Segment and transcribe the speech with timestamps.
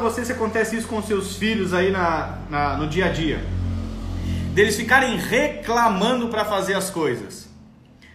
[0.00, 3.44] para você se acontece isso com seus filhos aí na, na no dia a dia.
[4.54, 7.48] Deles ficarem reclamando para fazer as coisas.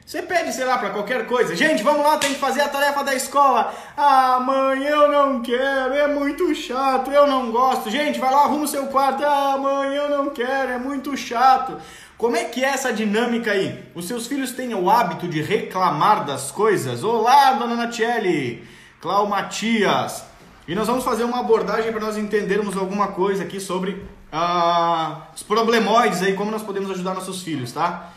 [0.03, 1.55] Você pede, sei lá, para qualquer coisa.
[1.55, 3.73] Gente, vamos lá, tem que fazer a tarefa da escola.
[3.96, 7.89] Ah, mãe, eu não quero, é muito chato, eu não gosto.
[7.89, 9.24] Gente, vai lá, arruma o seu quarto.
[9.24, 11.78] Ah, mãe, eu não quero, é muito chato.
[12.17, 13.83] Como é que é essa dinâmica aí?
[13.93, 17.03] Os seus filhos têm o hábito de reclamar das coisas?
[17.03, 18.67] Olá, dona Natiele,
[18.99, 20.34] Clau Matias.
[20.67, 25.43] E nós vamos fazer uma abordagem para nós entendermos alguma coisa aqui sobre ah, os
[25.43, 28.11] problemoides aí, como nós podemos ajudar nossos filhos, tá?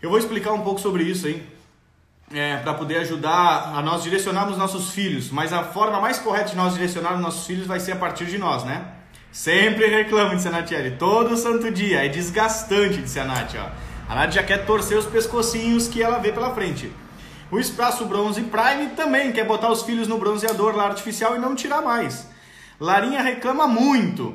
[0.00, 1.44] Eu vou explicar um pouco sobre isso aí,
[2.32, 5.30] é, para poder ajudar a nós direcionarmos nossos filhos.
[5.30, 8.38] Mas a forma mais correta de nós direcionarmos nossos filhos vai ser a partir de
[8.38, 8.86] nós, né?
[9.32, 12.04] Sempre reclamo, disse a Natiele, todo santo dia.
[12.04, 13.54] É desgastante, a Nath.
[13.56, 13.68] Ó.
[14.08, 16.92] A Nath já quer torcer os pescocinhos que ela vê pela frente.
[17.54, 21.54] O Espaço Bronze Prime também quer botar os filhos no bronzeador lá artificial e não
[21.54, 22.28] tirar mais.
[22.80, 24.34] Larinha reclama muito.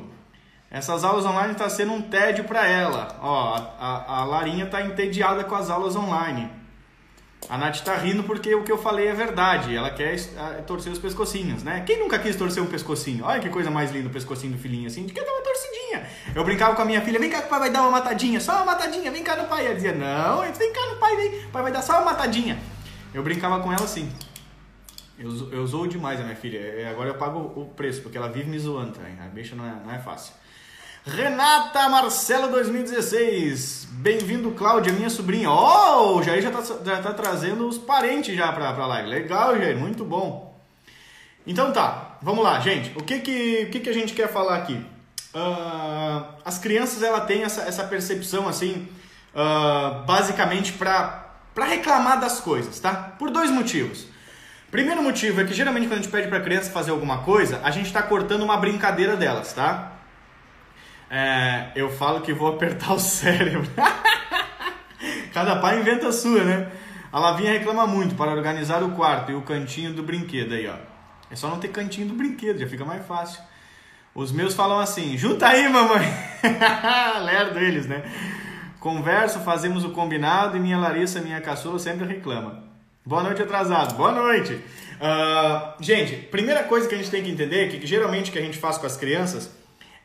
[0.70, 3.18] Essas aulas online está sendo um tédio para ela.
[3.20, 6.50] Ó, a, a, a Larinha está entediada com as aulas online.
[7.46, 9.76] A Nath está rindo porque o que eu falei é verdade.
[9.76, 10.16] Ela quer
[10.66, 11.82] torcer os pescocinhos, né?
[11.84, 13.26] Quem nunca quis torcer um pescocinho?
[13.26, 15.04] Olha que coisa mais linda o pescocinho do filhinho assim.
[15.04, 16.06] De que dar uma torcidinha.
[16.34, 18.40] Eu brincava com a minha filha, vem cá que o pai vai dar uma matadinha,
[18.40, 19.66] só uma matadinha, vem cá no pai.
[19.66, 21.44] Ela dizia, não, vem cá no pai, vem.
[21.44, 22.58] O pai vai dar só uma matadinha.
[23.12, 24.10] Eu brincava com ela assim.
[25.18, 26.58] Eu, eu zoo demais a minha filha.
[26.58, 29.18] É, agora eu pago o preço, porque ela vive me zoando também.
[29.20, 30.32] A bicha não é, não é fácil.
[31.04, 33.88] Renata Marcelo 2016.
[33.92, 35.50] Bem-vindo, Cláudia, minha sobrinha.
[35.50, 39.08] Oh, o Jair já tá, já tá trazendo os parentes já pra, pra live.
[39.08, 40.58] Legal, Jair, muito bom.
[41.46, 42.96] Então tá, vamos lá, gente.
[42.98, 44.74] O que que, o que, que a gente quer falar aqui?
[45.34, 48.88] Uh, as crianças, ela tem essa, essa percepção, assim,
[49.34, 51.29] uh, basicamente pra,
[51.60, 52.94] pra reclamar das coisas, tá?
[53.18, 54.06] Por dois motivos.
[54.70, 57.70] Primeiro motivo é que geralmente quando a gente pede pra criança fazer alguma coisa, a
[57.70, 59.92] gente tá cortando uma brincadeira delas, tá?
[61.10, 63.70] É, eu falo que vou apertar o cérebro.
[65.34, 66.70] Cada pai inventa a sua, né?
[67.12, 70.76] A Lavinha reclama muito para organizar o quarto e o cantinho do brinquedo aí, ó.
[71.30, 73.42] É só não ter cantinho do brinquedo, já fica mais fácil.
[74.14, 76.10] Os meus falam assim: junta aí, mamãe.
[77.22, 78.02] Lerdo eles, né?
[78.80, 82.64] Converso, fazemos o combinado e minha Larissa, minha caçula, sempre reclama.
[83.04, 83.94] Boa noite, atrasado.
[83.94, 84.54] Boa noite.
[84.54, 88.42] Uh, gente, primeira coisa que a gente tem que entender é que geralmente que a
[88.42, 89.50] gente faz com as crianças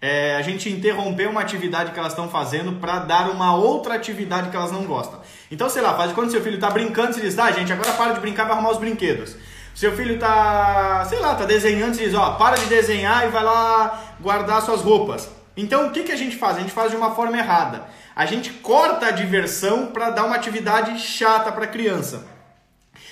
[0.02, 4.50] é, a gente interromper uma atividade que elas estão fazendo para dar uma outra atividade
[4.50, 5.22] que elas não gostam.
[5.50, 8.14] Então, sei lá, faz quando seu filho está brincando, você diz, tá, gente, agora para
[8.14, 9.38] de brincar, vai arrumar os brinquedos.
[9.74, 13.44] Seu filho tá, sei lá, tá desenhando, você diz, ó, para de desenhar e vai
[13.44, 15.30] lá guardar suas roupas.
[15.58, 16.58] Então, o que, que a gente faz?
[16.58, 17.86] A gente faz de uma forma errada.
[18.16, 22.28] A gente corta a diversão para dar uma atividade chata para a criança.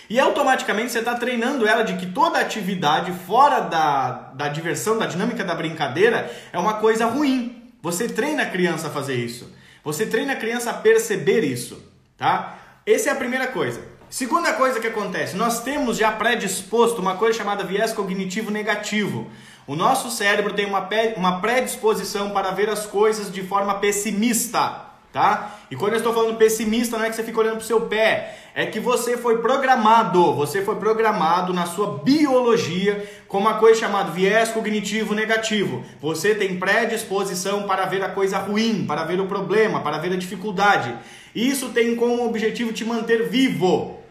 [0.10, 5.06] E automaticamente você está treinando ela de que toda atividade fora da, da diversão, da
[5.06, 7.72] dinâmica da brincadeira, é uma coisa ruim.
[7.82, 9.54] Você treina a criança a fazer isso.
[9.84, 11.82] Você treina a criança a perceber isso,
[12.18, 12.58] tá?
[12.86, 13.82] Essa é a primeira coisa.
[14.10, 19.30] Segunda coisa que acontece, nós temos já predisposto uma coisa chamada viés cognitivo negativo.
[19.66, 25.60] O nosso cérebro tem uma, uma predisposição para ver as coisas de forma pessimista tá?
[25.70, 27.82] E quando eu estou falando pessimista, não é que você fica olhando para o seu
[27.82, 33.80] pé, é que você foi programado, você foi programado na sua biologia com uma coisa
[33.80, 35.86] chamada viés cognitivo negativo.
[36.02, 40.18] Você tem predisposição para ver a coisa ruim, para ver o problema, para ver a
[40.18, 40.94] dificuldade.
[41.36, 44.03] Isso tem como objetivo te manter vivo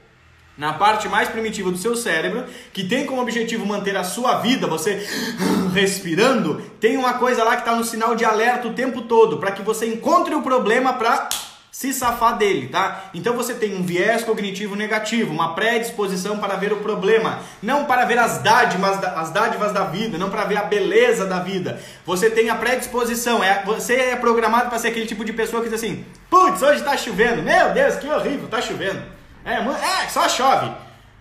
[0.56, 4.66] na parte mais primitiva do seu cérebro, que tem como objetivo manter a sua vida,
[4.66, 5.06] você
[5.72, 9.52] respirando, tem uma coisa lá que está no sinal de alerta o tempo todo, para
[9.52, 11.28] que você encontre o problema para
[11.72, 13.04] se safar dele, tá?
[13.14, 18.04] Então você tem um viés cognitivo negativo, uma predisposição para ver o problema, não para
[18.04, 21.80] ver as dádivas, as dádivas da vida, não para ver a beleza da vida.
[22.04, 25.70] Você tem a predisposição, é, você é programado para ser aquele tipo de pessoa que
[25.70, 27.42] diz assim: "Putz, hoje está chovendo.
[27.42, 29.02] Meu Deus, que horrível, está chovendo".
[29.44, 30.70] É, é, só chove.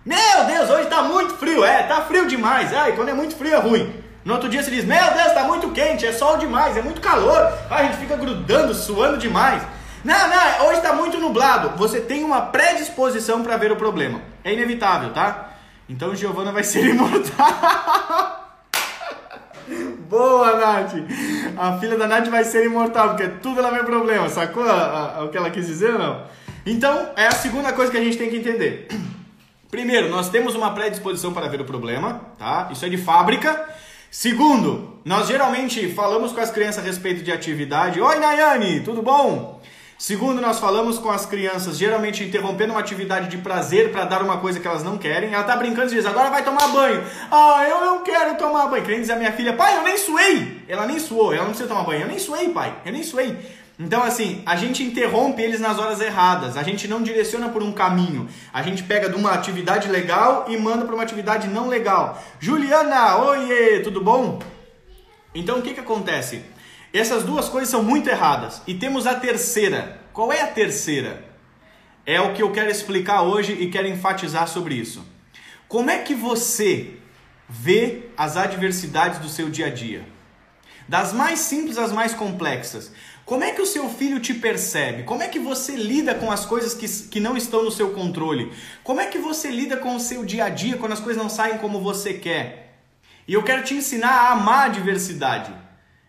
[0.05, 1.63] Meu Deus, hoje tá muito frio.
[1.63, 2.71] É, tá frio demais.
[2.73, 3.93] É, e quando é muito frio é ruim.
[4.23, 7.01] No outro dia você diz, meu Deus, tá muito quente, é sol demais, é muito
[7.01, 7.51] calor.
[7.69, 9.63] a gente fica grudando, suando demais.
[10.03, 11.77] Não, não, hoje tá muito nublado.
[11.77, 14.21] Você tem uma predisposição para ver o problema.
[14.43, 15.49] É inevitável, tá?
[15.89, 18.41] Então Giovana vai ser imortal.
[20.09, 20.93] Boa, Nath!
[21.57, 24.27] A filha da Nath vai ser imortal, porque tudo ela vê problema.
[24.29, 26.23] Sacou a, a, o que ela quis dizer não?
[26.65, 28.87] Então, é a segunda coisa que a gente tem que entender.
[29.71, 32.69] Primeiro, nós temos uma predisposição para ver o problema, tá?
[32.71, 33.67] Isso é de fábrica.
[34.11, 37.99] Segundo, nós geralmente falamos com as crianças a respeito de atividade.
[37.99, 39.61] Oi, Nayane, tudo bom?
[39.97, 44.39] Segundo, nós falamos com as crianças, geralmente interrompendo uma atividade de prazer para dar uma
[44.39, 45.33] coisa que elas não querem.
[45.33, 47.03] Ela tá brincando e diz: agora vai tomar banho.
[47.31, 48.83] Ah, eu não quero tomar banho.
[48.83, 50.63] Querendo dizer a minha filha: pai, eu nem suei.
[50.67, 52.01] Ela nem suou, ela não precisa tomar banho.
[52.01, 53.37] Eu nem suei, pai, eu nem suei.
[53.79, 57.71] Então, assim, a gente interrompe eles nas horas erradas, a gente não direciona por um
[57.71, 62.21] caminho, a gente pega de uma atividade legal e manda para uma atividade não legal.
[62.39, 64.39] Juliana, oiê, tudo bom?
[65.33, 66.43] Então, o que, que acontece?
[66.93, 68.61] Essas duas coisas são muito erradas.
[68.67, 70.01] E temos a terceira.
[70.11, 71.23] Qual é a terceira?
[72.05, 75.05] É o que eu quero explicar hoje e quero enfatizar sobre isso.
[75.67, 76.97] Como é que você
[77.47, 80.05] vê as adversidades do seu dia a dia?
[80.89, 82.91] Das mais simples às mais complexas.
[83.25, 85.03] Como é que o seu filho te percebe?
[85.03, 88.51] Como é que você lida com as coisas que, que não estão no seu controle?
[88.83, 91.29] Como é que você lida com o seu dia a dia quando as coisas não
[91.29, 92.79] saem como você quer?
[93.27, 95.53] E eu quero te ensinar a amar a diversidade.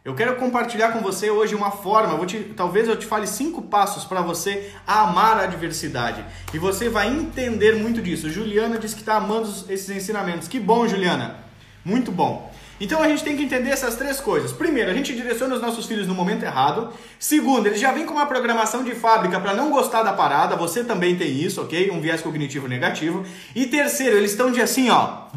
[0.04, 3.62] Eu quero compartilhar com você hoje uma forma, vou te, talvez eu te fale cinco
[3.62, 6.24] passos para você amar a diversidade.
[6.52, 8.28] E você vai entender muito disso.
[8.28, 10.48] Juliana disse que está amando esses ensinamentos.
[10.48, 11.36] Que bom, Juliana!
[11.84, 12.52] Muito bom.
[12.82, 14.50] Então a gente tem que entender essas três coisas.
[14.50, 16.92] Primeiro, a gente direciona os nossos filhos no momento errado.
[17.16, 20.56] Segundo, eles já vêm com uma programação de fábrica para não gostar da parada.
[20.56, 21.92] Você também tem isso, ok?
[21.92, 23.24] Um viés cognitivo negativo.
[23.54, 25.28] E terceiro, eles estão de assim, ó,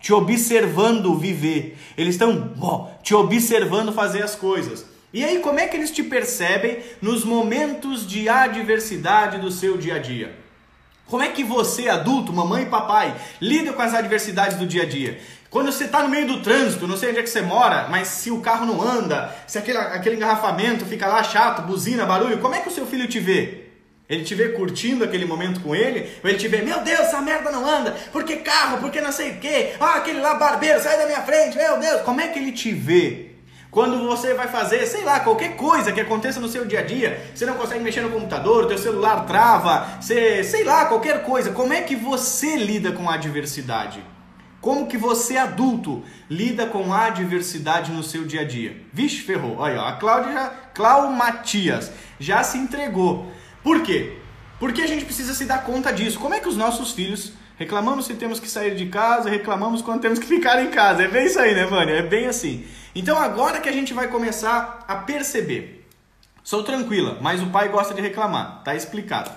[0.00, 1.76] te observando viver.
[1.94, 2.54] Eles estão
[3.02, 4.86] te observando fazer as coisas.
[5.12, 9.96] E aí, como é que eles te percebem nos momentos de adversidade do seu dia
[9.96, 10.48] a dia?
[11.08, 14.86] Como é que você, adulto, mamãe e papai, lida com as adversidades do dia a
[14.86, 15.18] dia?
[15.50, 18.08] Quando você está no meio do trânsito, não sei onde é que você mora, mas
[18.08, 22.54] se o carro não anda, se aquele, aquele engarrafamento fica lá chato, buzina, barulho, como
[22.54, 23.64] é que o seu filho te vê?
[24.10, 26.10] Ele te vê curtindo aquele momento com ele?
[26.22, 29.32] Ou ele te vê, meu Deus, essa merda não anda, porque carro, porque não sei
[29.32, 32.38] o quê, ah, aquele lá barbeiro, sai da minha frente, meu Deus, como é que
[32.38, 33.28] ele te vê?
[33.70, 37.22] Quando você vai fazer, sei lá, qualquer coisa que aconteça no seu dia a dia,
[37.34, 41.72] você não consegue mexer no computador, teu celular trava, você, sei lá, qualquer coisa, como
[41.72, 44.02] é que você lida com a adversidade?
[44.60, 48.82] Como que você, adulto, lida com a adversidade no seu dia a dia?
[48.92, 49.56] Vixe, ferrou.
[49.58, 53.32] Ó, a Cláudia já, Clau Matias já se entregou.
[53.62, 54.18] Por quê?
[54.58, 56.18] Porque a gente precisa se dar conta disso.
[56.18, 60.00] Como é que os nossos filhos reclamamos se temos que sair de casa, reclamamos quando
[60.00, 61.04] temos que ficar em casa.
[61.04, 61.94] É bem isso aí, né, Vânia?
[61.94, 62.66] É bem assim.
[62.94, 65.86] Então agora que a gente vai começar a perceber.
[66.42, 68.62] Sou tranquila, mas o pai gosta de reclamar.
[68.64, 69.30] Tá explicado.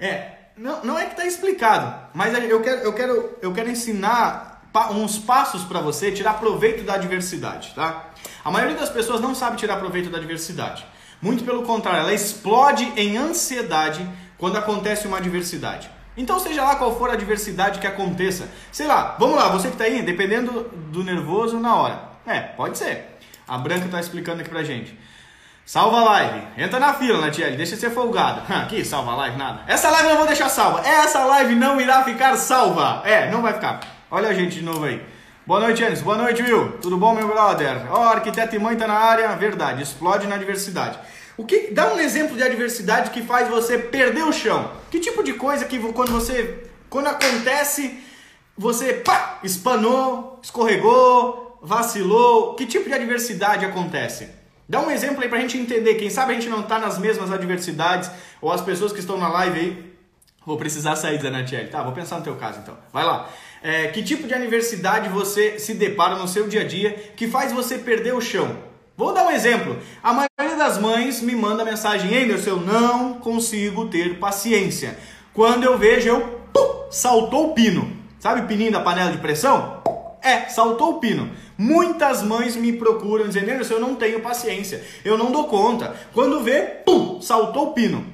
[0.00, 4.53] É, não, não é que tá explicado, mas eu quero, eu quero, eu quero ensinar
[4.90, 8.06] uns passos para você tirar proveito da adversidade, tá?
[8.44, 10.84] A maioria das pessoas não sabe tirar proveito da adversidade.
[11.22, 14.06] Muito pelo contrário, ela explode em ansiedade
[14.36, 15.88] quando acontece uma adversidade.
[16.16, 19.74] Então, seja lá qual for a adversidade que aconteça, sei lá, vamos lá, você que
[19.74, 22.02] está aí, dependendo do nervoso na hora.
[22.26, 23.18] É, pode ser.
[23.46, 24.96] A Branca está explicando aqui pra gente.
[25.66, 26.46] Salva a live.
[26.58, 27.56] Entra na fila, Natiele.
[27.56, 28.42] Deixa de ser folgado.
[28.52, 29.62] Aqui, salva a live, nada.
[29.66, 30.86] Essa live não vou deixar salva.
[30.86, 33.02] Essa live não irá ficar salva.
[33.02, 33.80] É, não vai ficar.
[34.14, 35.02] Olha a gente de novo aí.
[35.44, 36.00] Boa noite, Enes.
[36.00, 36.78] Boa noite, Will.
[36.80, 37.84] Tudo bom, meu brother?
[37.90, 39.34] Ó, oh, arquiteto e mãe tá na área.
[39.34, 40.96] Verdade, explode na diversidade.
[41.36, 44.70] O que dá um exemplo de adversidade que faz você perder o chão?
[44.88, 47.98] Que tipo de coisa que quando você quando acontece
[48.56, 52.54] você pá, espanou, escorregou, vacilou?
[52.54, 54.28] Que tipo de adversidade acontece?
[54.68, 55.96] Dá um exemplo aí pra gente entender.
[55.96, 59.26] Quem sabe a gente não tá nas mesmas adversidades ou as pessoas que estão na
[59.26, 59.94] live aí.
[60.46, 61.68] Vou precisar sair, Zanatielli.
[61.68, 62.78] Tá, vou pensar no teu caso então.
[62.92, 63.28] Vai lá
[63.64, 67.50] é, que tipo de adversidade você se depara no seu dia a dia que faz
[67.50, 68.58] você perder o chão.
[68.94, 69.78] Vou dar um exemplo.
[70.02, 74.98] A maioria das mães me manda mensagem: Anderson, eu não consigo ter paciência.
[75.32, 76.20] Quando eu vejo, eu
[76.52, 77.90] pum, saltou o pino.
[78.20, 79.82] Sabe o pininho da panela de pressão?
[80.22, 81.30] É, saltou o pino.
[81.56, 85.96] Muitas mães me procuram dizendo: Anderson, eu não tenho paciência, eu não dou conta.
[86.12, 88.04] Quando vê, pum, saltou o pino.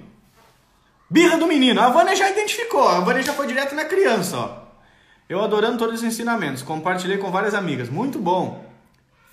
[1.10, 1.80] Birra do menino.
[1.80, 4.69] A Vânia já identificou, a Vânia já foi direto na criança, ó.
[5.30, 7.88] Eu adorando todos os ensinamentos, compartilhei com várias amigas.
[7.88, 8.64] Muito bom.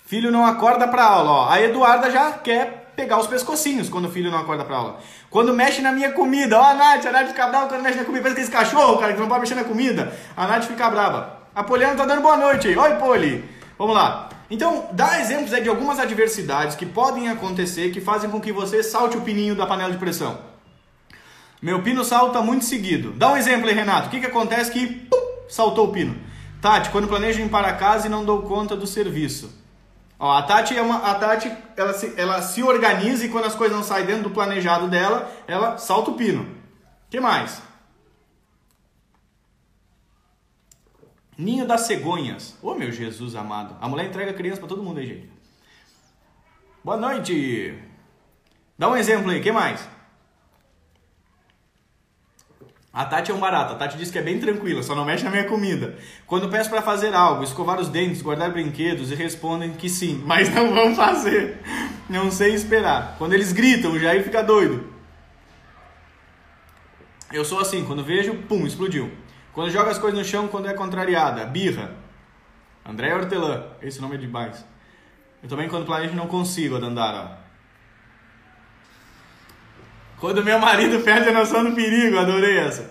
[0.06, 1.50] Filho não acorda para aula, ó.
[1.50, 5.00] A Eduarda já quer pegar os pescocinhos quando o filho não acorda para aula.
[5.28, 8.04] Quando mexe na minha comida, ó, a Nath, a Nath fica brava quando mexe na
[8.04, 10.16] comida, parece aquele cachorro, cara, que não pode mexer na comida.
[10.36, 11.36] A Nath fica brava.
[11.52, 12.76] A Poliana tá dando boa noite aí.
[12.78, 13.44] Oi, Poli.
[13.76, 14.28] Vamos lá.
[14.48, 18.84] Então, dá exemplos aí de algumas adversidades que podem acontecer que fazem com que você
[18.84, 20.38] salte o pininho da panela de pressão.
[21.60, 23.10] Meu pino salta muito seguido.
[23.14, 24.06] Dá um exemplo aí, Renato.
[24.06, 26.16] O que, que acontece que pum, saltou o pino.
[26.60, 29.56] Tati, quando planejo ir para casa e não dou conta do serviço.
[30.18, 33.54] Ó, a Tati, é uma, a Tati ela, se, ela se organiza e quando as
[33.54, 36.46] coisas não saem dentro do planejado dela, ela salta o pino.
[37.08, 37.62] que mais?
[41.36, 42.56] Ninho das cegonhas.
[42.60, 43.76] Ô oh, meu Jesus amado.
[43.80, 45.30] A mulher entrega criança para todo mundo aí, gente.
[46.82, 47.80] Boa noite.
[48.76, 49.88] Dá um exemplo aí, que mais?
[52.98, 53.74] A Tati é um barato.
[53.74, 55.96] A Tati diz que é bem tranquila, só não mexe na minha comida.
[56.26, 60.52] Quando peço para fazer algo, escovar os dentes, guardar brinquedos e respondem que sim, mas
[60.52, 61.62] não vão fazer.
[62.10, 63.14] Não sei esperar.
[63.16, 64.92] Quando eles gritam, o Jair fica doido.
[67.32, 69.12] Eu sou assim, quando vejo, pum, explodiu.
[69.52, 71.92] Quando joga as coisas no chão, quando é contrariada, birra.
[72.84, 74.64] André Hortelã, esse nome é demais.
[75.40, 77.47] Eu também, quando planejo, não consigo, a Dandara.
[80.20, 82.90] Quando meu marido perde a noção do perigo, adorei essa.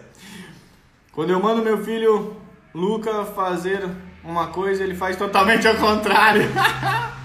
[1.12, 2.38] Quando eu mando meu filho
[2.74, 3.89] Luca fazer
[4.24, 6.43] uma coisa, ele faz totalmente ao contrário.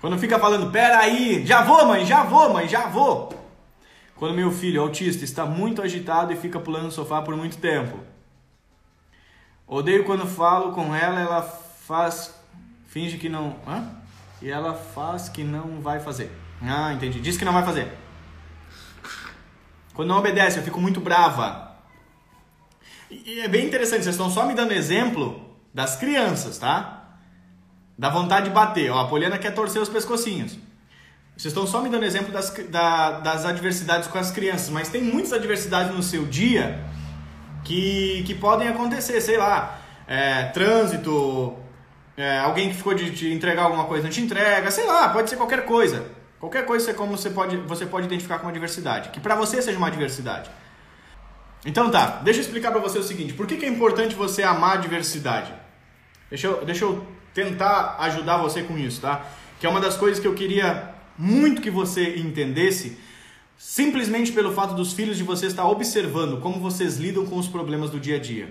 [0.00, 3.38] Quando fica falando, peraí, já vou mãe, já vou mãe, já vou.
[4.16, 7.98] Quando meu filho autista está muito agitado e fica pulando no sofá por muito tempo.
[9.66, 12.34] Odeio quando falo com ela, ela faz,
[12.88, 13.88] finge que não, hã?
[14.40, 16.32] E ela faz que não vai fazer.
[16.62, 17.20] Ah, entendi.
[17.20, 17.92] Diz que não vai fazer.
[19.94, 21.76] Quando não obedece, eu fico muito brava.
[23.10, 25.40] E é bem interessante, vocês estão só me dando exemplo
[25.74, 27.16] das crianças, tá?
[27.98, 28.90] Da vontade de bater.
[28.90, 30.56] Ó, a Poliana quer torcer os pescocinhos.
[31.36, 35.02] Vocês estão só me dando exemplo das, da, das adversidades com as crianças, mas tem
[35.02, 36.84] muitas adversidades no seu dia
[37.64, 41.56] que, que podem acontecer, sei lá, é, trânsito,
[42.16, 45.30] é, alguém que ficou de te entregar alguma coisa não te entrega, sei lá, pode
[45.30, 46.19] ser qualquer coisa.
[46.40, 49.88] Qualquer coisa como você pode, você pode identificar como adversidade, que para você seja uma
[49.88, 50.50] adversidade.
[51.66, 54.42] Então tá, deixa eu explicar para você o seguinte, por que, que é importante você
[54.42, 55.52] amar a diversidade?
[56.30, 59.26] Deixa eu, deixa eu tentar ajudar você com isso, tá?
[59.58, 62.96] Que é uma das coisas que eu queria muito que você entendesse,
[63.58, 67.90] simplesmente pelo fato dos filhos de você estar observando como vocês lidam com os problemas
[67.90, 68.48] do dia a dia.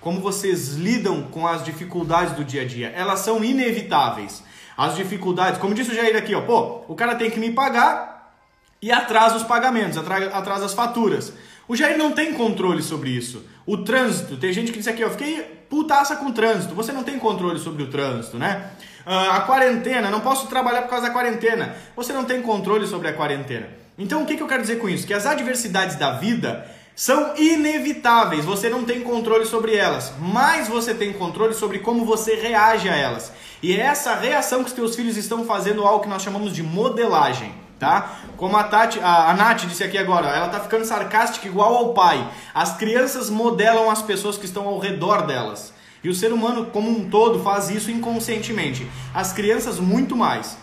[0.00, 2.88] Como vocês lidam com as dificuldades do dia a dia.
[2.88, 4.42] Elas são inevitáveis
[4.76, 5.60] as dificuldades.
[5.60, 8.34] Como disse o Jair aqui, ó, pô, o cara tem que me pagar
[8.82, 11.32] e atrasa os pagamentos, atrasa as faturas.
[11.68, 13.44] O Jair não tem controle sobre isso.
[13.66, 16.74] O trânsito, tem gente que diz aqui, ó, fiquei putaça com o trânsito.
[16.74, 18.70] Você não tem controle sobre o trânsito, né?
[19.04, 21.74] Uh, a quarentena, não posso trabalhar por causa da quarentena.
[21.96, 23.68] Você não tem controle sobre a quarentena.
[23.98, 25.06] Então o que, que eu quero dizer com isso?
[25.06, 30.94] Que as adversidades da vida são inevitáveis, você não tem controle sobre elas, mas você
[30.94, 33.30] tem controle sobre como você reage a elas.
[33.62, 36.62] E é essa reação que os teus filhos estão fazendo algo que nós chamamos de
[36.62, 38.20] modelagem, tá?
[38.38, 41.92] Como a Tati, a, a Nath disse aqui agora, ela tá ficando sarcástica igual ao
[41.92, 42.26] pai.
[42.54, 45.74] As crianças modelam as pessoas que estão ao redor delas.
[46.02, 48.90] E o ser humano como um todo faz isso inconscientemente.
[49.12, 50.56] As crianças muito mais.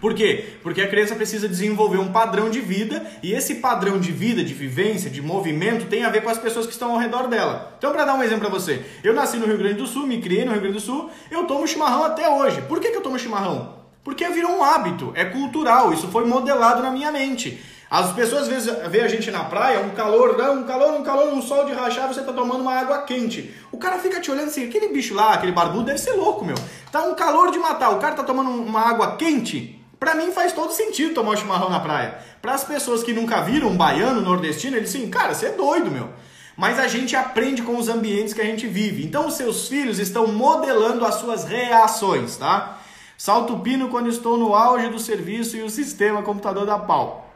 [0.00, 0.54] Por quê?
[0.62, 4.54] Porque a criança precisa desenvolver um padrão de vida e esse padrão de vida, de
[4.54, 7.74] vivência, de movimento tem a ver com as pessoas que estão ao redor dela.
[7.78, 10.20] Então, para dar um exemplo para você, eu nasci no Rio Grande do Sul, me
[10.20, 12.62] criei no Rio Grande do Sul, eu tomo chimarrão até hoje.
[12.62, 13.76] Por que, que eu tomo chimarrão?
[14.04, 17.60] Porque virou um hábito, é cultural, isso foi modelado na minha mente.
[17.90, 21.32] As pessoas às vezes veem a gente na praia, um calor, um calor, um calor,
[21.32, 23.54] um sol de rachar, você tá tomando uma água quente.
[23.72, 26.56] O cara fica te olhando assim, aquele bicho lá, aquele barbudo deve ser louco, meu.
[26.92, 30.52] Tá um calor de matar, o cara tá tomando uma água quente, para mim faz
[30.52, 32.18] todo sentido tomar um chimarrão na praia.
[32.40, 35.90] Para as pessoas que nunca viram um baiano nordestino, eles assim, cara, você é doido,
[35.90, 36.08] meu.
[36.56, 39.04] Mas a gente aprende com os ambientes que a gente vive.
[39.04, 42.78] Então os seus filhos estão modelando as suas reações, tá?
[43.16, 47.32] Salto pino quando estou no auge do serviço e o sistema computador da pau.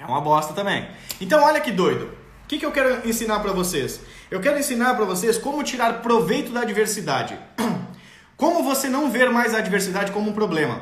[0.00, 0.88] É uma bosta também.
[1.20, 2.06] Então olha que doido.
[2.44, 4.00] O que, que eu quero ensinar para vocês?
[4.30, 7.38] Eu quero ensinar para vocês como tirar proveito da adversidade.
[8.36, 10.80] Como você não ver mais a adversidade como um problema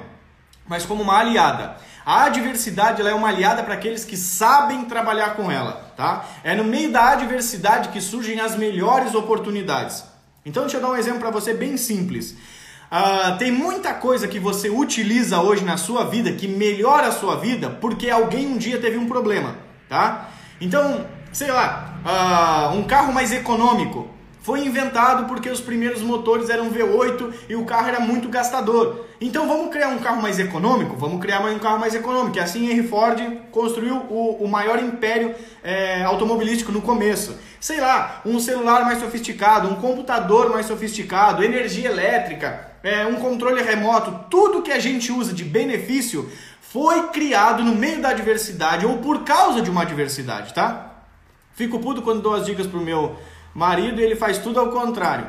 [0.68, 1.76] mas como uma aliada.
[2.04, 6.24] A adversidade é uma aliada para aqueles que sabem trabalhar com ela, tá?
[6.42, 10.04] É no meio da adversidade que surgem as melhores oportunidades.
[10.44, 12.36] Então deixa eu dar um exemplo para você bem simples.
[12.90, 17.36] Uh, tem muita coisa que você utiliza hoje na sua vida que melhora a sua
[17.36, 19.56] vida porque alguém um dia teve um problema,
[19.86, 20.30] tá?
[20.58, 24.08] Então, sei lá, uh, um carro mais econômico
[24.48, 29.04] foi inventado porque os primeiros motores eram V8 e o carro era muito gastador.
[29.20, 30.96] Então vamos criar um carro mais econômico?
[30.96, 32.38] Vamos criar um carro mais econômico.
[32.38, 37.36] E assim Henry Ford construiu o, o maior império é, automobilístico no começo.
[37.60, 43.60] Sei lá, um celular mais sofisticado, um computador mais sofisticado, energia elétrica, é, um controle
[43.60, 46.26] remoto, tudo que a gente usa de benefício
[46.58, 50.88] foi criado no meio da adversidade ou por causa de uma adversidade, tá?
[51.54, 53.16] Fico puto quando dou as dicas pro meu
[53.54, 55.28] Marido, ele faz tudo ao contrário.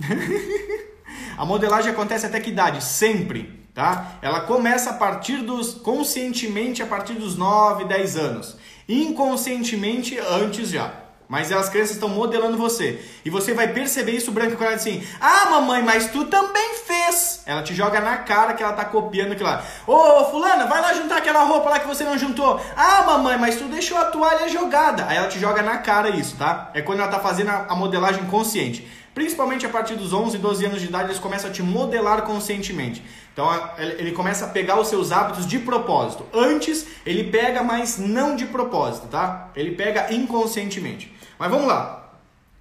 [1.36, 2.82] a modelagem acontece até que idade?
[2.82, 4.18] Sempre, tá?
[4.22, 8.56] Ela começa a partir dos conscientemente a partir dos 9, 10 anos.
[8.88, 11.05] Inconscientemente antes já.
[11.28, 13.04] Mas as crianças estão modelando você.
[13.24, 17.62] E você vai perceber isso branco e assim: "Ah, mamãe, mas tu também fez ela
[17.62, 19.64] te joga na cara que ela tá copiando aquilo lá.
[19.86, 22.60] Ô, fulana, vai lá juntar aquela roupa lá que você não juntou.
[22.76, 25.06] Ah, mamãe, mas tu deixou a toalha jogada.
[25.06, 26.70] Aí ela te joga na cara isso, tá?
[26.74, 28.86] É quando ela tá fazendo a modelagem consciente.
[29.14, 33.02] Principalmente a partir dos 11, 12 anos de idade, eles começam a te modelar conscientemente.
[33.32, 36.26] Então ele começa a pegar os seus hábitos de propósito.
[36.34, 39.50] Antes ele pega, mas não de propósito, tá?
[39.54, 41.14] Ele pega inconscientemente.
[41.38, 42.12] Mas vamos lá.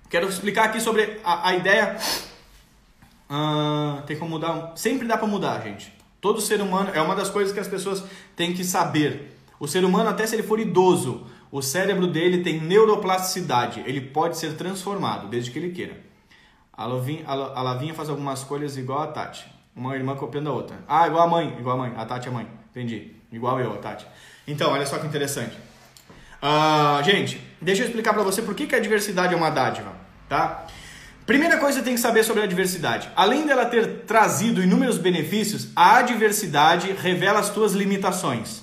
[0.10, 1.98] Quero explicar aqui sobre a, a ideia.
[3.29, 4.74] Uh, tem como mudar.
[4.75, 5.94] Sempre dá para mudar, gente.
[6.22, 8.03] Todo ser humano é uma das coisas que as pessoas
[8.36, 9.38] têm que saber.
[9.60, 13.82] O ser humano, até se ele for idoso, o cérebro dele tem neuroplasticidade.
[13.86, 15.98] Ele pode ser transformado, desde que ele queira.
[16.74, 19.46] A Lavinha, a Lavinha faz algumas coisas igual a Tati.
[19.75, 20.77] Uma irmã copiando a outra.
[20.88, 21.94] Ah, igual a mãe, igual a mãe.
[21.96, 22.48] A Tati é mãe.
[22.72, 23.15] Entendi.
[23.32, 24.05] Igual eu, a Tati.
[24.48, 25.55] Então, olha só que interessante.
[26.41, 29.91] Uh, gente, deixa eu explicar para você por que, que a diversidade é uma dádiva,
[30.29, 30.65] tá?
[31.25, 33.10] Primeira coisa que você tem que saber sobre a diversidade.
[33.15, 38.62] Além dela ter trazido inúmeros benefícios, a adversidade revela as tuas limitações.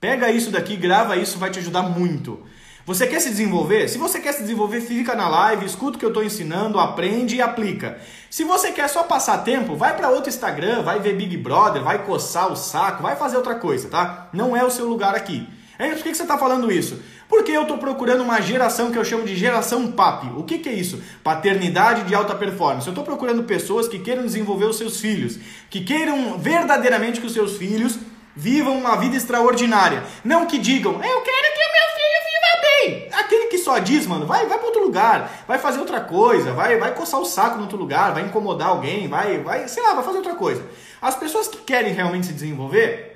[0.00, 2.40] Pega isso daqui, grava isso, vai te ajudar muito.
[2.86, 3.88] Você quer se desenvolver?
[3.88, 7.34] Se você quer se desenvolver, fica na live, escuta o que eu estou ensinando, aprende
[7.34, 7.98] e aplica.
[8.30, 12.04] Se você quer só passar tempo, vai para outro Instagram, vai ver Big Brother, vai
[12.04, 14.28] coçar o saco, vai fazer outra coisa, tá?
[14.32, 15.48] Não é o seu lugar aqui.
[15.78, 17.02] É, por que você está falando isso?
[17.28, 20.24] Porque eu estou procurando uma geração que eu chamo de geração PAP.
[20.36, 21.02] O que, que é isso?
[21.22, 22.86] Paternidade de alta performance.
[22.86, 25.38] Eu estou procurando pessoas que queiram desenvolver os seus filhos,
[25.68, 27.98] que queiram verdadeiramente que os seus filhos
[28.36, 30.04] vivam uma vida extraordinária.
[30.24, 33.08] Não que digam, eu quero que o meu filho viva bem.
[33.12, 36.78] Aquele que só diz, mano, vai, vai para outro lugar, vai fazer outra coisa, vai,
[36.78, 40.04] vai coçar o saco em outro lugar, vai incomodar alguém, vai, vai, sei lá, vai
[40.04, 40.64] fazer outra coisa.
[41.00, 43.13] As pessoas que querem realmente se desenvolver,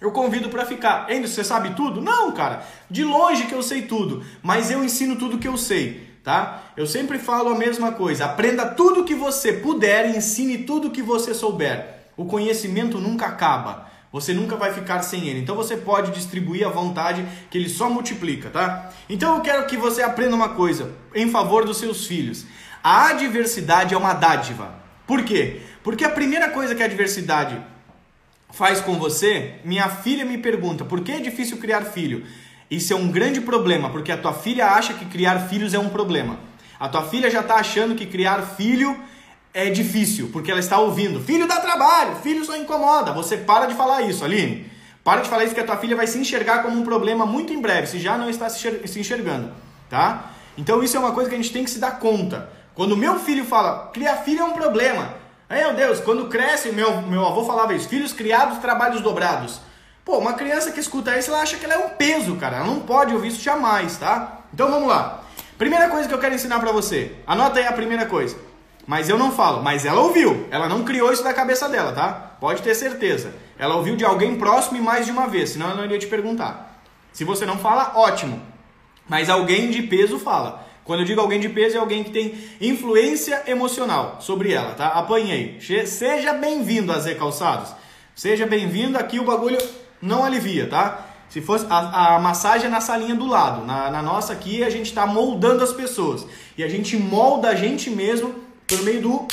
[0.00, 1.06] eu convido para ficar.
[1.08, 2.00] Ainda você sabe tudo?
[2.00, 2.64] Não, cara.
[2.90, 6.62] De longe que eu sei tudo, mas eu ensino tudo que eu sei, tá?
[6.76, 8.24] Eu sempre falo a mesma coisa.
[8.24, 11.86] Aprenda tudo que você puder e ensine tudo que você souber.
[12.16, 13.88] O conhecimento nunca acaba.
[14.12, 15.40] Você nunca vai ficar sem ele.
[15.40, 18.90] Então você pode distribuir à vontade, que ele só multiplica, tá?
[19.08, 22.44] Então eu quero que você aprenda uma coisa em favor dos seus filhos.
[22.82, 24.74] A adversidade é uma dádiva.
[25.06, 25.60] Por quê?
[25.84, 27.60] Porque a primeira coisa que a adversidade
[28.52, 32.24] faz com você, minha filha me pergunta: por que é difícil criar filho?
[32.70, 35.88] Isso é um grande problema, porque a tua filha acha que criar filhos é um
[35.88, 36.38] problema.
[36.78, 38.96] A tua filha já está achando que criar filho
[39.52, 43.12] é difícil, porque ela está ouvindo: filho dá trabalho, filho só incomoda.
[43.12, 44.70] Você para de falar isso, Aline.
[45.02, 47.52] Para de falar isso que a tua filha vai se enxergar como um problema muito
[47.52, 49.50] em breve, se já não está se enxergando,
[49.88, 50.30] tá?
[50.58, 52.50] Então isso é uma coisa que a gente tem que se dar conta.
[52.74, 55.14] Quando meu filho fala, criar filho é um problema,
[55.58, 59.60] meu Deus, quando cresce, meu, meu avô falava isso, filhos criados, trabalhos dobrados.
[60.04, 62.58] Pô, uma criança que escuta isso, ela acha que ela é um peso, cara.
[62.58, 64.40] Ela não pode ouvir isso jamais, tá?
[64.52, 65.24] Então vamos lá.
[65.58, 67.16] Primeira coisa que eu quero ensinar para você.
[67.26, 68.36] Anota aí a primeira coisa.
[68.86, 70.48] Mas eu não falo, mas ela ouviu.
[70.50, 72.36] Ela não criou isso da cabeça dela, tá?
[72.40, 73.34] Pode ter certeza.
[73.58, 76.06] Ela ouviu de alguém próximo e mais de uma vez, senão ela não iria te
[76.06, 76.80] perguntar.
[77.12, 78.40] Se você não fala, ótimo.
[79.08, 80.66] Mas alguém de peso fala.
[80.84, 84.88] Quando eu digo alguém de peso, é alguém que tem influência emocional sobre ela, tá?
[84.88, 85.58] Apanhei.
[85.86, 87.72] Seja bem-vindo a Z Calçados.
[88.14, 89.58] Seja bem-vindo, aqui o bagulho
[90.02, 91.06] não alivia, tá?
[91.28, 94.70] Se fosse a, a massagem é na salinha do lado, na, na nossa aqui a
[94.70, 96.26] gente está moldando as pessoas
[96.58, 98.34] e a gente molda a gente mesmo
[98.66, 99.28] por meio do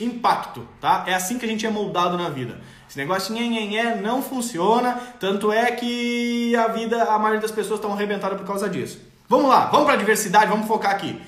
[0.00, 1.04] impacto, tá?
[1.06, 2.58] É assim que a gente é moldado na vida.
[2.88, 7.92] Esse negócio nhenhenhé não funciona, tanto é que a vida, a maioria das pessoas estão
[7.92, 9.09] arrebentadas por causa disso.
[9.30, 11.22] Vamos lá, vamos para a diversidade, vamos focar aqui.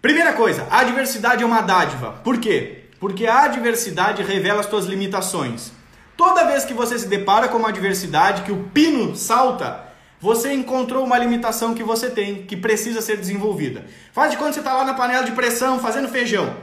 [0.00, 2.12] Primeira coisa, a diversidade é uma dádiva.
[2.22, 2.84] Por quê?
[3.00, 5.72] Porque a diversidade revela as suas limitações.
[6.16, 9.84] Toda vez que você se depara com uma adversidade, que o pino salta,
[10.20, 13.84] você encontrou uma limitação que você tem, que precisa ser desenvolvida.
[14.12, 16.54] Faz de quando você está lá na panela de pressão fazendo feijão.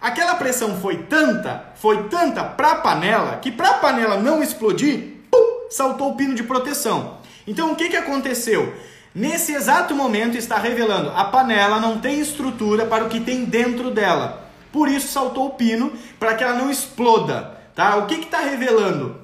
[0.00, 5.20] Aquela pressão foi tanta, foi tanta para a panela, que para a panela não explodir,
[5.30, 7.18] pum, saltou o pino de proteção.
[7.46, 8.74] Então o que, que aconteceu?
[9.16, 13.90] Nesse exato momento está revelando a panela não tem estrutura para o que tem dentro
[13.90, 14.46] dela.
[14.70, 17.56] Por isso saltou o pino para que ela não exploda.
[17.74, 17.96] Tá?
[17.96, 19.16] O que está revelando?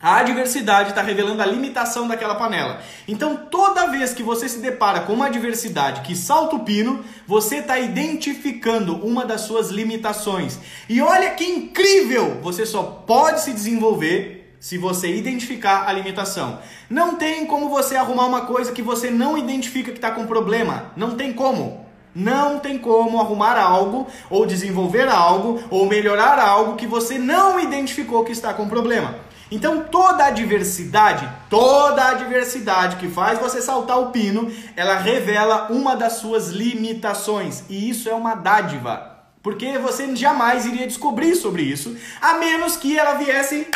[0.00, 2.80] A adversidade está revelando a limitação daquela panela.
[3.06, 7.58] Então, toda vez que você se depara com uma adversidade que salta o pino, você
[7.58, 10.58] está identificando uma das suas limitações.
[10.88, 12.40] E olha que incrível!
[12.42, 16.58] Você só pode se desenvolver se você identificar a limitação.
[16.90, 20.92] Não tem como você arrumar uma coisa que você não identifica que está com problema.
[20.96, 21.86] Não tem como.
[22.14, 28.24] Não tem como arrumar algo, ou desenvolver algo, ou melhorar algo que você não identificou
[28.24, 29.14] que está com problema.
[29.50, 35.68] Então toda a diversidade, toda a diversidade que faz você saltar o pino, ela revela
[35.70, 37.64] uma das suas limitações.
[37.68, 39.16] E isso é uma dádiva.
[39.42, 43.68] Porque você jamais iria descobrir sobre isso, a menos que ela viesse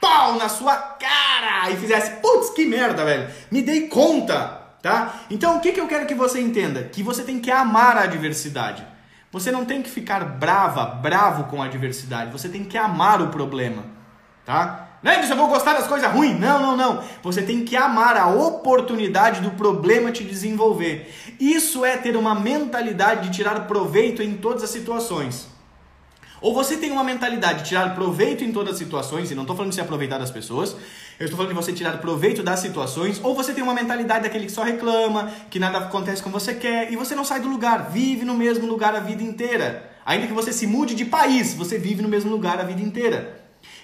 [0.00, 3.28] pau na sua cara e fizesse, putz, que merda, velho.
[3.50, 5.20] Me dei conta, tá?
[5.30, 6.84] Então, o que, que eu quero que você entenda?
[6.84, 8.86] Que você tem que amar a adversidade.
[9.30, 12.32] Você não tem que ficar brava, bravo com a adversidade.
[12.32, 13.84] Você tem que amar o problema,
[14.44, 14.88] tá?
[15.02, 16.38] Não é que eu vou gostar das coisas ruins.
[16.40, 17.04] Não, não, não.
[17.22, 21.14] Você tem que amar a oportunidade do problema te desenvolver.
[21.38, 25.46] Isso é ter uma mentalidade de tirar proveito em todas as situações.
[26.40, 29.56] Ou você tem uma mentalidade de tirar proveito em todas as situações, e não estou
[29.56, 30.76] falando de se aproveitar das pessoas,
[31.18, 34.46] eu estou falando de você tirar proveito das situações, ou você tem uma mentalidade daquele
[34.46, 37.90] que só reclama, que nada acontece como você quer, e você não sai do lugar,
[37.90, 39.90] vive no mesmo lugar a vida inteira.
[40.06, 43.37] Ainda que você se mude de país, você vive no mesmo lugar a vida inteira.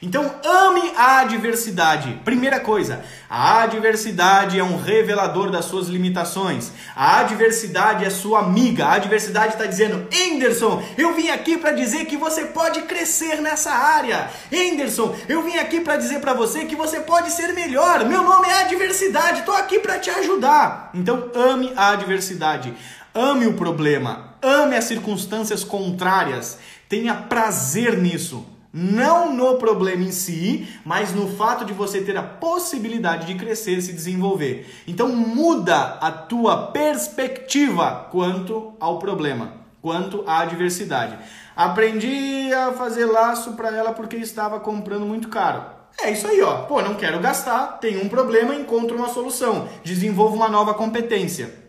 [0.05, 2.21] Então ame a adversidade.
[2.27, 6.73] Primeira coisa, a adversidade é um revelador das suas limitações.
[6.95, 8.85] A adversidade é sua amiga.
[8.85, 13.71] A adversidade está dizendo: Anderson, eu vim aqui para dizer que você pode crescer nessa
[13.73, 14.29] área.
[14.53, 18.05] Anderson, eu vim aqui para dizer para você que você pode ser melhor.
[18.05, 19.40] Meu nome é adversidade.
[19.40, 20.90] Estou aqui para te ajudar.
[20.93, 22.75] Então ame a adversidade.
[23.14, 24.35] Ame o problema.
[24.43, 26.59] Ame as circunstâncias contrárias.
[26.90, 32.22] Tenha prazer nisso não no problema em si, mas no fato de você ter a
[32.24, 34.68] possibilidade de crescer e se desenvolver.
[34.84, 41.16] Então muda a tua perspectiva quanto ao problema, quanto à adversidade.
[41.54, 45.62] Aprendi a fazer laço para ela porque estava comprando muito caro.
[46.02, 46.62] É isso aí, ó.
[46.62, 51.63] Pô, não quero gastar, tem um problema, encontro uma solução, desenvolvo uma nova competência.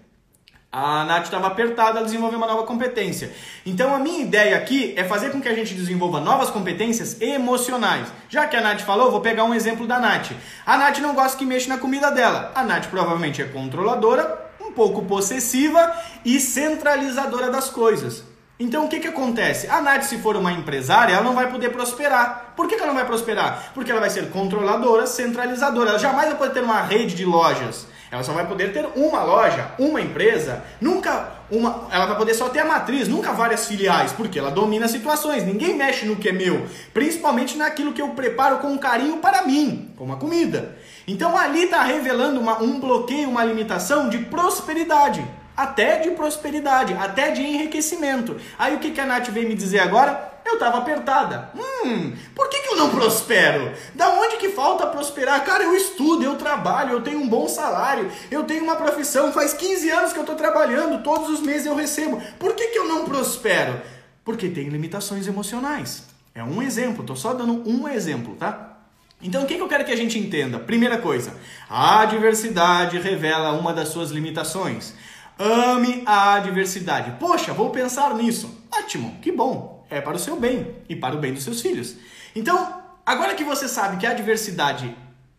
[0.72, 3.32] A Nath estava apertada, ela desenvolveu uma nova competência.
[3.66, 8.08] Então a minha ideia aqui é fazer com que a gente desenvolva novas competências emocionais.
[8.28, 10.32] Já que a Nath falou, vou pegar um exemplo da Nath.
[10.66, 12.52] A Nath não gosta que mexa na comida dela.
[12.54, 15.94] A Nath provavelmente é controladora, um pouco possessiva
[16.26, 18.24] e centralizadora das coisas.
[18.60, 19.68] Então o que, que acontece?
[19.68, 22.54] A Nath, se for uma empresária, ela não vai poder prosperar.
[22.56, 23.72] Por que, que ela não vai prosperar?
[23.74, 25.92] Porque ela vai ser controladora, centralizadora.
[25.92, 27.88] Ela jamais vai poder ter uma rede de lojas.
[28.12, 32.50] Ela só vai poder ter uma loja, uma empresa, nunca uma, ela vai poder só
[32.50, 35.44] ter a matriz, nunca várias filiais, porque ela domina situações.
[35.44, 39.92] Ninguém mexe no que é meu, principalmente naquilo que eu preparo com carinho para mim,
[39.96, 40.76] como a comida.
[41.08, 45.26] Então ali está revelando uma, um bloqueio, uma limitação de prosperidade.
[45.56, 48.38] Até de prosperidade, até de enriquecimento.
[48.60, 50.34] Aí o que, que a Nath veio me dizer agora?
[50.46, 51.50] Eu estava apertada.
[51.56, 53.72] Hum, por que, que eu não prospero?
[53.96, 55.44] Da onde que falta prosperar?
[55.44, 59.54] Cara, eu estudo, eu trabalho, eu tenho um bom salário, eu tenho uma profissão, faz
[59.54, 62.22] 15 anos que eu estou trabalhando, todos os meses eu recebo.
[62.38, 63.82] Por que, que eu não prospero?
[64.24, 66.04] Porque tem limitações emocionais.
[66.36, 68.74] É um exemplo, estou só dando um exemplo, tá?
[69.22, 70.60] Então, o que, que eu quero que a gente entenda?
[70.60, 71.34] Primeira coisa,
[71.70, 74.94] a adversidade revela uma das suas limitações.
[75.38, 77.18] Ame a adversidade.
[77.20, 78.64] Poxa, vou pensar nisso.
[78.72, 81.96] Ótimo, que bom é para o seu bem e para o bem dos seus filhos.
[82.36, 84.96] Então, agora que você sabe que a adversidade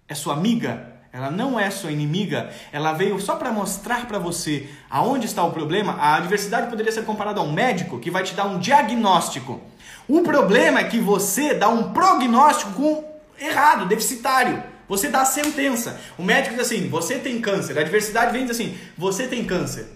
[0.09, 4.69] é sua amiga, ela não é sua inimiga, ela veio só para mostrar para você
[4.91, 5.95] aonde está o problema.
[5.95, 9.61] A adversidade poderia ser comparada a um médico que vai te dar um diagnóstico.
[10.07, 13.03] O problema é que você dá um prognóstico
[13.41, 14.63] errado, deficitário.
[14.89, 16.01] Você dá a sentença.
[16.17, 17.77] O médico diz assim: você tem câncer.
[17.77, 19.87] A adversidade vem e diz assim: você tem câncer.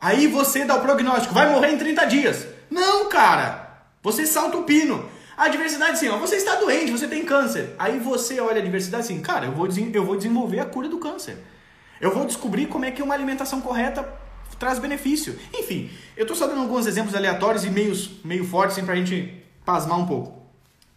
[0.00, 2.46] Aí você dá o prognóstico: vai morrer em 30 dias.
[2.70, 3.68] Não, cara.
[4.02, 5.08] Você salta o pino.
[5.36, 7.74] A adversidade assim, ó, você está doente, você tem câncer.
[7.78, 10.98] Aí você olha a adversidade assim, cara, eu vou, eu vou desenvolver a cura do
[10.98, 11.36] câncer.
[12.00, 14.02] Eu vou descobrir como é que uma alimentação correta
[14.58, 15.38] traz benefício.
[15.54, 18.96] Enfim, eu estou só dando alguns exemplos aleatórios e meios, meio fortes assim, para a
[18.96, 19.32] gente
[19.64, 20.42] pasmar um pouco.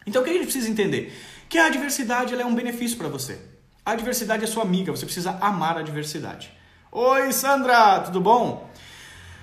[0.07, 1.13] Então o que a gente precisa entender?
[1.51, 3.37] Que a adversidade é um benefício para você.
[3.85, 6.49] A adversidade é sua amiga, você precisa amar a adversidade.
[6.89, 8.69] Oi, Sandra, tudo bom?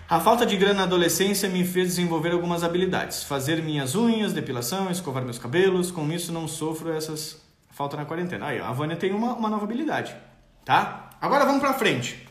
[0.09, 3.25] A falta de grana na adolescência me fez desenvolver algumas habilidades.
[3.25, 5.91] Fazer minhas unhas, depilação, escovar meus cabelos.
[5.91, 7.43] Com isso não sofro essas
[7.73, 8.47] falta na quarentena.
[8.47, 10.17] Aí, a Vânia tem uma, uma nova habilidade,
[10.65, 11.11] tá?
[11.21, 12.27] Agora vamos para frente.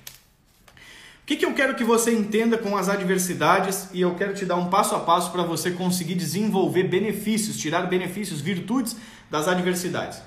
[1.28, 4.46] O que, que eu quero que você entenda com as adversidades e eu quero te
[4.46, 8.96] dar um passo a passo para você conseguir desenvolver benefícios, tirar benefícios, virtudes
[9.30, 10.22] das adversidades.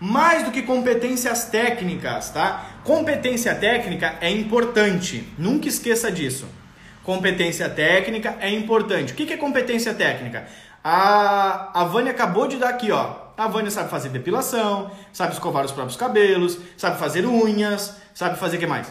[0.00, 2.78] Mais do que competências técnicas, tá?
[2.84, 6.46] Competência técnica é importante, nunca esqueça disso.
[7.04, 9.12] Competência técnica é importante.
[9.12, 10.46] O que é competência técnica?
[10.82, 13.26] A, a Vânia acabou de dar aqui, ó.
[13.36, 18.56] A Vânia sabe fazer depilação, sabe escovar os próprios cabelos, sabe fazer unhas, sabe fazer
[18.56, 18.90] o que mais?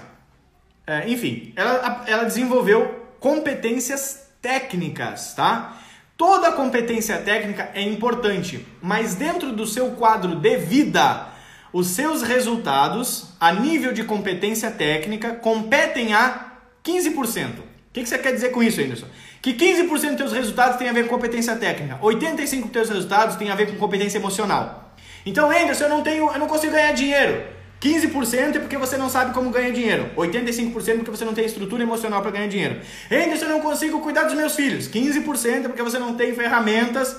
[0.87, 5.77] É, enfim, ela, ela desenvolveu competências técnicas, tá?
[6.17, 11.27] Toda competência técnica é importante, mas dentro do seu quadro de vida,
[11.73, 18.33] os seus resultados a nível de competência técnica competem a 15% que, que você quer
[18.33, 19.07] dizer com isso, Anderson?
[19.41, 23.35] que 15% dos teus resultados tem a ver com competência técnica, 85% dos teus resultados
[23.35, 24.91] tem a ver com competência emocional.
[25.25, 27.45] Então, Anderson, eu não tenho, eu não consigo ganhar dinheiro.
[27.81, 30.09] 15% é porque você não sabe como ganhar dinheiro.
[30.17, 32.79] 85% porque você não tem estrutura emocional para ganhar dinheiro.
[33.11, 34.87] Anderson, eu não consigo cuidar dos meus filhos.
[34.87, 37.15] 15% é porque você não tem ferramentas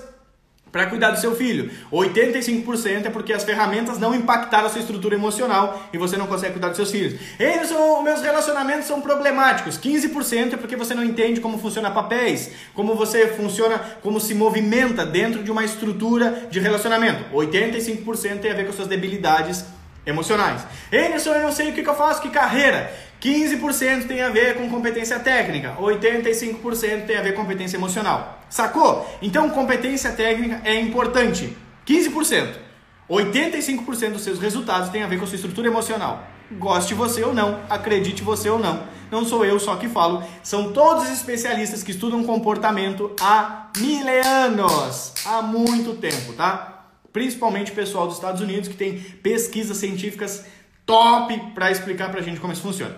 [0.77, 1.71] para cuidar do seu filho.
[1.91, 6.53] 85% é porque as ferramentas não impactaram a sua estrutura emocional e você não consegue
[6.53, 7.19] cuidar dos seus filhos.
[7.41, 9.79] Anderson, meus relacionamentos são problemáticos.
[9.79, 15.07] 15% é porque você não entende como funciona papéis, como você funciona, como se movimenta
[15.07, 17.25] dentro de uma estrutura de relacionamento.
[17.35, 19.65] 85% tem a ver com suas debilidades
[20.07, 20.65] emocionais.
[20.93, 22.93] Anderson, eu não sei o que, que eu faço, que carreira.
[23.21, 28.41] 15% tem a ver com competência técnica, 85% tem a ver com competência emocional.
[28.49, 29.07] Sacou?
[29.21, 31.57] Então, competência técnica é importante.
[31.87, 32.67] 15%.
[33.09, 36.25] 85% dos seus resultados tem a ver com a sua estrutura emocional.
[36.53, 40.73] Goste você ou não, acredite você ou não, não sou eu só que falo, são
[40.73, 46.76] todos especialistas que estudam comportamento há mil anos, há muito tempo, tá?
[47.17, 50.45] Principalmente o pessoal dos Estados Unidos, que tem pesquisas científicas
[50.85, 52.95] top para explicar para a gente como isso funciona.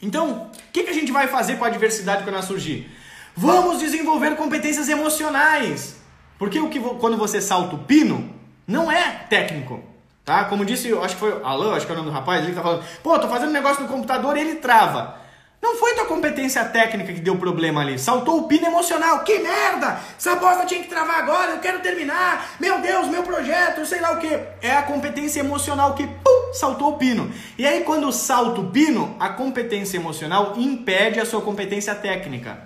[0.00, 2.90] Então, o que, que a gente vai fazer com a diversidade quando ela surgir?
[3.36, 5.96] Vamos desenvolver competências emocionais.
[6.38, 8.34] Porque o que quando você salta o pino,
[8.66, 9.84] não é técnico.
[10.24, 10.44] Tá?
[10.46, 12.62] Como disse, acho que foi Alan, acho que é o nome do rapaz, ele tá
[12.62, 15.18] falando, pô, tô fazendo um negócio no computador e ele trava.
[15.64, 17.98] Não foi tua competência técnica que deu problema ali.
[17.98, 19.20] Saltou o pino emocional.
[19.20, 19.98] Que merda!
[20.14, 22.50] Essa bosta tinha que travar agora, eu quero terminar.
[22.60, 24.28] Meu Deus, meu projeto, sei lá o que.
[24.60, 27.32] É a competência emocional que pum, saltou o pino.
[27.56, 32.58] E aí, quando salta o pino, a competência emocional impede a sua competência técnica.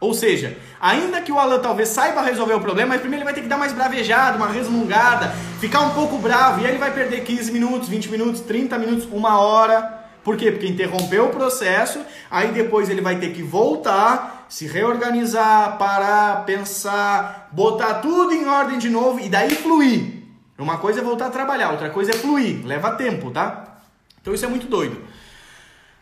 [0.00, 3.34] Ou seja, ainda que o Alan talvez saiba resolver o problema, mas primeiro ele vai
[3.34, 6.92] ter que dar mais bravejada, uma resmungada, ficar um pouco bravo, e aí ele vai
[6.92, 10.50] perder 15 minutos, 20 minutos, 30 minutos, uma hora por quê?
[10.50, 17.50] Porque interrompeu o processo, aí depois ele vai ter que voltar, se reorganizar, parar, pensar,
[17.52, 20.22] botar tudo em ordem de novo e daí fluir.
[20.56, 23.80] Uma coisa é voltar a trabalhar, outra coisa é fluir, leva tempo, tá?
[24.20, 25.04] Então isso é muito doido.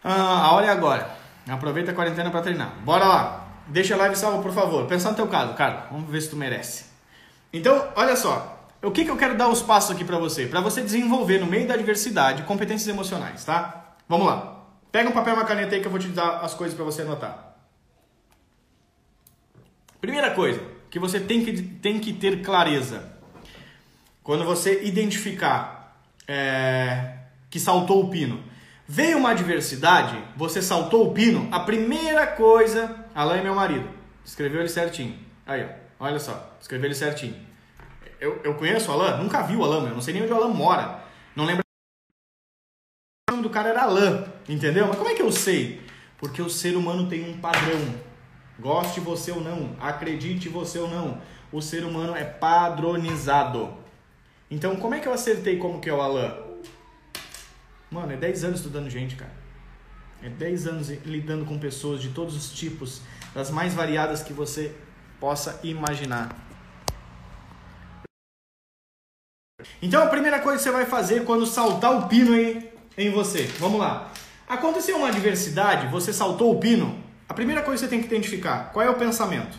[0.05, 1.11] Ah, a hora é agora.
[1.49, 2.73] Aproveita a quarentena para treinar.
[2.85, 3.47] Bora lá.
[3.67, 4.87] Deixa a live salva, por favor.
[4.87, 5.87] Pensa no teu caso, cara.
[5.91, 6.85] Vamos ver se tu merece.
[7.53, 8.61] Então, olha só.
[8.83, 10.47] O que, que eu quero dar os passos aqui para você?
[10.47, 13.82] Para você desenvolver no meio da adversidade competências emocionais, tá?
[14.13, 14.67] Vamos lá.
[14.93, 16.85] Pega um papel e uma caneta aí que eu vou te dar as coisas para
[16.85, 17.55] você anotar.
[20.03, 23.11] Primeira coisa que você tem que, tem que ter clareza.
[24.23, 25.97] Quando você identificar
[26.29, 27.15] é,
[27.49, 28.45] que saltou o pino.
[28.87, 32.95] Veio uma adversidade, você saltou o pino, a primeira coisa.
[33.15, 33.89] Alain é meu marido.
[34.23, 35.19] Escreveu ele certinho.
[35.47, 36.05] Aí, ó.
[36.05, 36.55] Olha só.
[36.61, 37.35] Escreveu ele certinho.
[38.21, 39.23] Eu, eu conheço o Alain?
[39.23, 40.99] Nunca vi o Alain, eu não sei nem onde o Alain mora.
[41.35, 41.62] Não lembro
[43.43, 44.87] nome do cara era Alain, entendeu?
[44.87, 45.83] Mas como é que eu sei?
[46.19, 47.81] Porque o ser humano tem um padrão.
[48.59, 53.75] Goste você ou não, acredite você ou não, o ser humano é padronizado.
[54.49, 56.33] Então, como é que eu acertei como que é o Alain?
[57.91, 59.33] Mano, é 10 anos estudando gente, cara.
[60.23, 63.01] É 10 anos lidando com pessoas de todos os tipos,
[63.35, 64.73] das mais variadas que você
[65.19, 66.37] possa imaginar.
[69.81, 73.45] Então a primeira coisa que você vai fazer quando saltar o pino aí em você.
[73.59, 74.11] Vamos lá.
[74.49, 76.99] Aconteceu uma adversidade, você saltou o pino.
[77.29, 79.59] A primeira coisa que você tem que identificar, qual é o pensamento?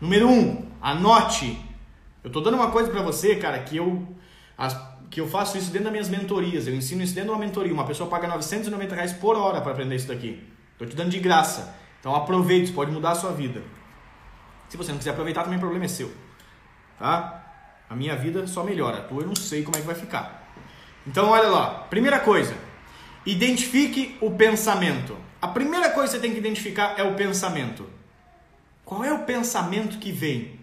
[0.00, 1.58] Número um, anote.
[2.24, 4.06] Eu tô dando uma coisa para você, cara, que eu
[4.56, 4.76] as,
[5.10, 6.66] que eu faço isso dentro das minhas mentorias.
[6.66, 7.72] Eu ensino isso dentro de uma mentoria.
[7.72, 10.42] Uma pessoa paga 990 reais por hora para aprender isso daqui.
[10.78, 11.74] Tô te dando de graça.
[12.00, 13.62] Então aproveite, pode mudar a sua vida.
[14.68, 16.10] Se você não quiser aproveitar, também o problema é seu.
[16.98, 17.44] Tá?
[17.90, 18.98] A minha vida só melhora.
[18.98, 20.41] A tua eu não sei como é que vai ficar.
[21.06, 21.86] Então, olha lá.
[21.90, 22.54] Primeira coisa,
[23.26, 25.16] identifique o pensamento.
[25.40, 27.88] A primeira coisa que você tem que identificar é o pensamento.
[28.84, 30.60] Qual é o pensamento que vem?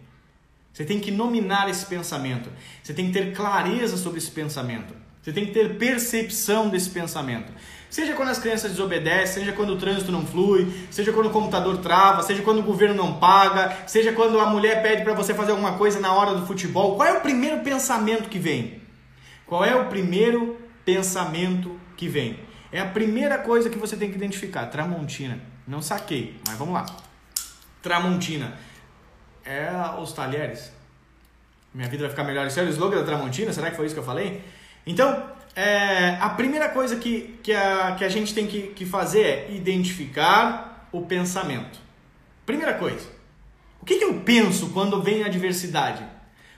[0.71, 2.49] Você tem que nominar esse pensamento.
[2.81, 4.93] Você tem que ter clareza sobre esse pensamento.
[5.21, 7.51] Você tem que ter percepção desse pensamento.
[7.89, 11.79] Seja quando as crianças desobedecem, seja quando o trânsito não flui, seja quando o computador
[11.79, 15.51] trava, seja quando o governo não paga, seja quando a mulher pede para você fazer
[15.51, 16.95] alguma coisa na hora do futebol.
[16.95, 18.78] Qual é o primeiro pensamento que vem?
[19.49, 22.39] Qual é o primeiro pensamento que vem?
[22.71, 24.67] É a primeira coisa que você tem que identificar.
[24.67, 25.39] Tramontina.
[25.67, 26.85] Não saquei, mas vamos lá.
[27.81, 28.53] Tramontina.
[29.43, 30.71] É os talheres.
[31.73, 32.45] Minha vida vai ficar melhor.
[32.45, 33.51] Isso é o slogan da Tramontina?
[33.51, 34.43] Será que foi isso que eu falei?
[34.85, 39.21] Então, é, a primeira coisa que, que, a, que a gente tem que, que fazer
[39.21, 41.79] é identificar o pensamento.
[42.45, 43.07] Primeira coisa.
[43.81, 46.05] O que, que eu penso quando vem a adversidade?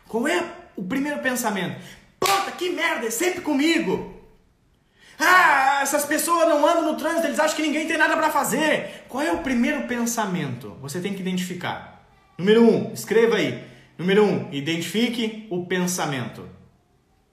[0.10, 0.44] Qual é
[0.76, 1.80] o primeiro pensamento?
[2.22, 4.22] Puta, que merda, é sempre comigo.
[5.20, 9.06] Ah, essas pessoas não andam no trânsito, eles acham que ninguém tem nada para fazer.
[9.10, 10.78] Qual é o primeiro pensamento?
[10.82, 12.08] Você tem que identificar.
[12.38, 13.64] Número um, escreva aí.
[13.98, 16.48] Número um, identifique o pensamento.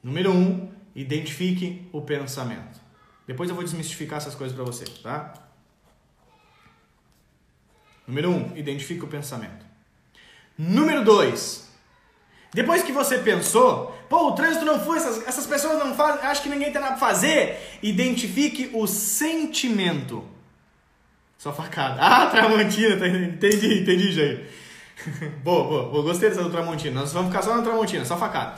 [0.02, 2.80] Número um, identifique o pensamento.
[3.26, 5.34] Depois eu vou desmistificar essas coisas para você, tá?
[8.06, 9.66] Número um, identifique o pensamento.
[10.56, 11.67] Número dois,
[12.52, 16.42] depois que você pensou, pô, o trânsito não foi, essas, essas pessoas não fazem, acho
[16.42, 20.24] que ninguém tem nada pra fazer, identifique o sentimento.
[21.36, 22.00] Só facada.
[22.00, 24.48] Ah, Tramontina, tá, entendi, entendi, Jair.
[25.44, 27.00] boa, boa, boa, gostei dessa do Tramontina.
[27.00, 28.56] Nós vamos ficar só na Tramontina, só facada.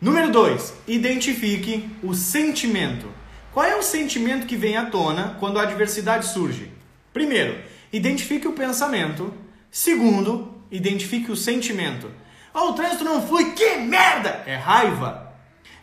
[0.00, 0.74] Número 2.
[0.86, 3.08] Identifique o sentimento.
[3.52, 6.70] Qual é o sentimento que vem à tona quando a adversidade surge?
[7.12, 7.58] Primeiro,
[7.92, 9.32] identifique o pensamento.
[9.70, 12.10] Segundo, identifique o sentimento.
[12.54, 14.42] Ah, o trânsito não flui, que merda!
[14.46, 15.32] É raiva.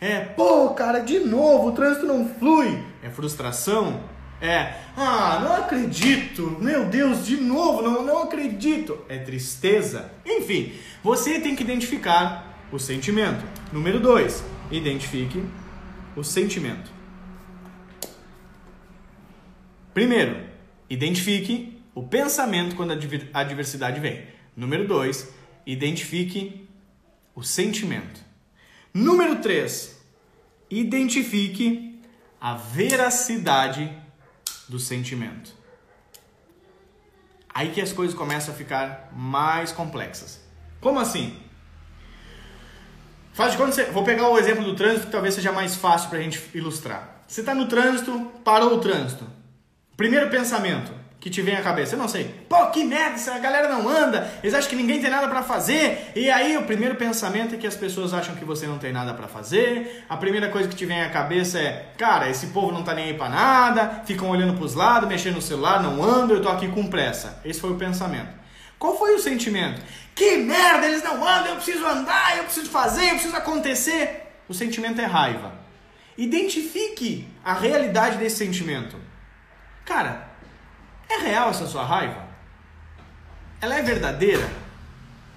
[0.00, 2.82] É, pô, cara, de novo, o trânsito não flui.
[3.02, 4.02] É frustração.
[4.40, 8.98] É, ah, não acredito, meu Deus, de novo, não, não acredito.
[9.08, 10.10] É tristeza.
[10.24, 13.44] Enfim, você tem que identificar o sentimento.
[13.70, 15.44] Número 2, identifique
[16.16, 16.90] o sentimento.
[19.92, 20.38] Primeiro,
[20.88, 24.22] identifique o pensamento quando a adversidade vem.
[24.56, 25.28] Número 2,
[25.66, 26.68] identifique
[27.34, 28.20] o sentimento.
[28.92, 29.96] Número 3,
[30.70, 32.00] identifique
[32.40, 33.92] a veracidade
[34.68, 35.54] do sentimento.
[37.52, 40.40] Aí que as coisas começam a ficar mais complexas.
[40.80, 41.36] Como assim?
[43.32, 43.84] Faz de você...
[43.86, 47.24] vou pegar o exemplo do trânsito que talvez seja mais fácil para a gente ilustrar.
[47.26, 49.24] Você está no trânsito, parou o trânsito.
[49.96, 51.94] Primeiro pensamento: que te vem à cabeça?
[51.94, 52.34] Eu não sei.
[52.48, 56.10] Pô, que merda, essa galera não anda, eles acham que ninguém tem nada para fazer.
[56.16, 59.12] E aí o primeiro pensamento é que as pessoas acham que você não tem nada
[59.12, 60.04] para fazer.
[60.08, 63.04] A primeira coisa que te vem à cabeça é, cara, esse povo não tá nem
[63.04, 66.68] aí pra nada, ficam olhando pros lados, mexendo no celular, não andam, eu tô aqui
[66.68, 67.38] com pressa.
[67.44, 68.40] Esse foi o pensamento.
[68.78, 69.82] Qual foi o sentimento?
[70.14, 74.26] Que merda, eles não andam, eu preciso andar, eu preciso fazer, eu preciso acontecer.
[74.48, 75.52] O sentimento é raiva.
[76.16, 78.96] Identifique a realidade desse sentimento.
[79.84, 80.29] Cara,
[81.12, 82.28] é real essa sua raiva?
[83.60, 84.48] Ela é verdadeira?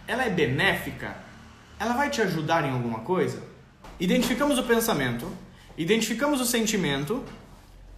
[0.08, 1.16] Ela é benéfica?
[1.80, 3.44] Ela vai te ajudar em alguma coisa?
[4.00, 5.32] Identificamos o pensamento,
[5.78, 7.24] identificamos o sentimento,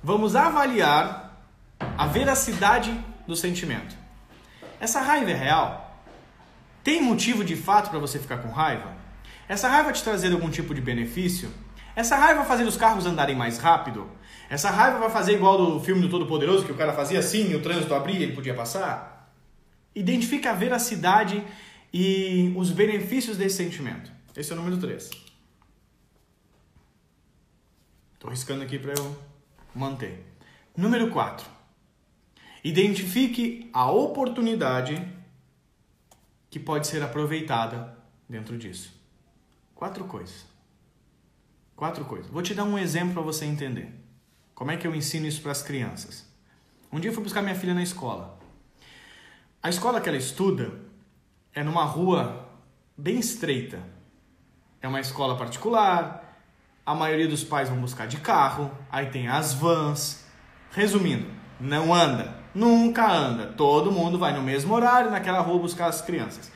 [0.04, 1.42] vamos avaliar
[1.98, 3.96] a veracidade do sentimento.
[4.80, 6.04] Essa raiva é real?
[6.84, 8.94] Tem motivo de fato para você ficar com raiva?
[9.48, 11.52] Essa raiva te trazer algum tipo de benefício?
[11.96, 14.10] Essa raiva fazer os carros andarem mais rápido?
[14.50, 17.54] Essa raiva vai fazer igual do filme do Todo Poderoso, que o cara fazia assim
[17.56, 19.34] o trânsito abria e ele podia passar?
[19.94, 21.44] Identifica a veracidade
[21.94, 24.12] e os benefícios desse sentimento.
[24.36, 25.10] Esse é o número 3.
[28.14, 29.18] Estou riscando aqui para eu
[29.74, 30.26] manter.
[30.76, 31.48] Número 4.
[32.64, 35.02] Identifique a oportunidade
[36.50, 38.94] que pode ser aproveitada dentro disso.
[39.74, 40.46] Quatro coisas.
[41.76, 42.30] Quatro coisas.
[42.30, 44.05] Vou te dar um exemplo para você entender.
[44.56, 46.26] Como é que eu ensino isso para as crianças?
[46.90, 48.40] Um dia eu fui buscar minha filha na escola.
[49.62, 50.72] A escola que ela estuda
[51.54, 52.48] é numa rua
[52.98, 53.84] bem estreita.
[54.82, 56.40] É uma escola particular,
[56.86, 60.24] a maioria dos pais vão buscar de carro, aí tem as vans.
[60.72, 61.28] Resumindo,
[61.60, 63.48] não anda, nunca anda.
[63.48, 66.50] Todo mundo vai no mesmo horário naquela rua buscar as crianças.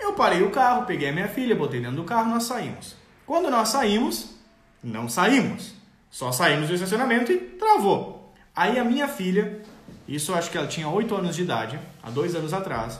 [0.00, 2.96] Eu parei o carro, peguei a minha filha, botei dentro do carro, nós saímos.
[3.26, 4.36] Quando nós saímos,
[4.82, 5.75] não saímos.
[6.16, 8.32] Só saímos do estacionamento e travou.
[8.54, 9.60] Aí a minha filha,
[10.08, 12.98] isso eu acho que ela tinha 8 anos de idade, há dois anos atrás,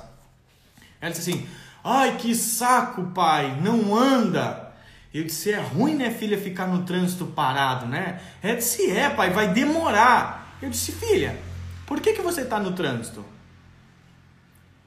[1.00, 1.48] ela disse assim:
[1.83, 4.70] Ai, que saco, pai, não anda.
[5.14, 8.20] Eu disse: É ruim, né, filha, ficar no trânsito parado, né?
[8.42, 10.59] Ela disse: É, pai, vai demorar.
[10.61, 11.40] Eu disse: Filha,
[11.87, 13.24] por que, que você está no trânsito?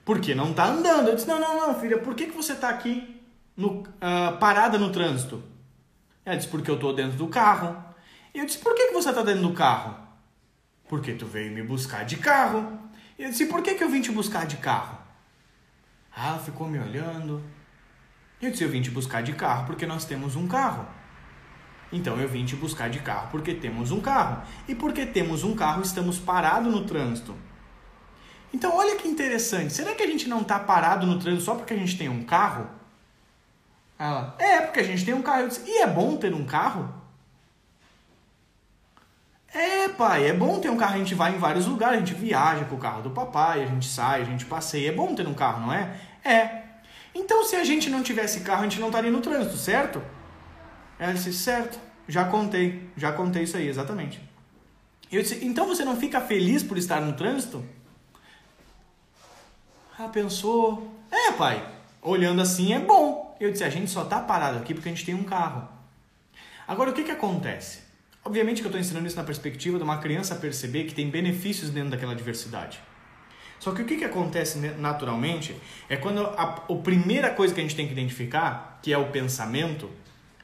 [0.06, 1.08] Porque não está andando.
[1.08, 3.24] Eu disse: Não, não, não, filha, por que, que você está aqui
[3.58, 5.42] no, uh, parada no trânsito?
[6.24, 7.89] Ela disse, porque eu estou dentro do carro.
[8.34, 9.96] E eu disse, por que, que você está dentro do carro?
[10.88, 12.80] Porque tu veio me buscar de carro.
[13.18, 14.98] E eu disse, por que, que eu vim te buscar de carro?
[16.16, 17.44] Ah, ficou me olhando.
[18.42, 20.88] Eu disse, eu vim te buscar de carro porque nós temos um carro.
[21.92, 24.44] Então eu vim te buscar de carro porque temos um carro.
[24.68, 27.36] E porque temos um carro, estamos parados no trânsito.
[28.54, 29.74] Então olha que interessante.
[29.74, 32.24] Será que a gente não está parado no trânsito só porque a gente tem um
[32.24, 32.68] carro?
[33.98, 35.42] Ela, é, porque a gente tem um carro.
[35.42, 36.99] Eu disse, e é bom ter um carro?
[39.54, 40.96] É, pai, é bom ter um carro.
[40.96, 43.66] A gente vai em vários lugares, a gente viaja com o carro do papai, a
[43.66, 44.90] gente sai, a gente passeia.
[44.90, 45.96] É bom ter um carro, não é?
[46.24, 46.64] É.
[47.14, 50.02] Então, se a gente não tivesse carro, a gente não estaria no trânsito, certo?
[51.00, 51.80] Ela disse, certo.
[52.08, 54.22] já contei, já contei isso aí, exatamente.
[55.12, 57.66] Eu disse, então você não fica feliz por estar no trânsito?
[59.98, 60.96] Ah, pensou.
[61.12, 61.68] É, pai,
[62.02, 63.36] olhando assim é bom.
[63.40, 65.68] Eu disse, a gente só tá parado aqui porque a gente tem um carro.
[66.68, 67.89] Agora, o que que acontece?
[68.24, 71.70] Obviamente que eu estou ensinando isso na perspectiva de uma criança perceber que tem benefícios
[71.70, 72.80] dentro daquela diversidade.
[73.60, 75.56] Só que o que, que acontece naturalmente
[75.90, 79.08] é quando a, a primeira coisa que a gente tem que identificar, que é o
[79.08, 79.90] pensamento,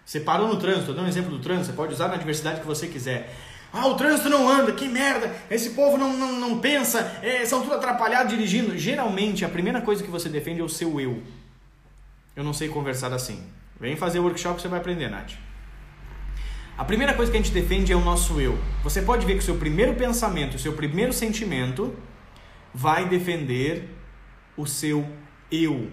[0.06, 2.60] você parou no trânsito, eu dou um exemplo do trânsito, você pode usar na diversidade
[2.60, 3.34] que você quiser.
[3.72, 7.62] Ah, o trânsito não anda, que merda, esse povo não, não, não pensa, é, são
[7.62, 8.78] tudo atrapalhados dirigindo.
[8.78, 11.22] Geralmente, a primeira coisa que você defende é o seu eu.
[12.36, 13.44] Eu não sei conversar assim.
[13.80, 15.34] Vem fazer o workshop você vai aprender, Nath.
[16.78, 18.60] A primeira coisa que a gente defende é o nosso eu.
[18.84, 21.96] Você pode ver que o seu primeiro pensamento, o seu primeiro sentimento
[22.74, 23.96] vai defender
[24.58, 25.08] o seu
[25.50, 25.90] eu.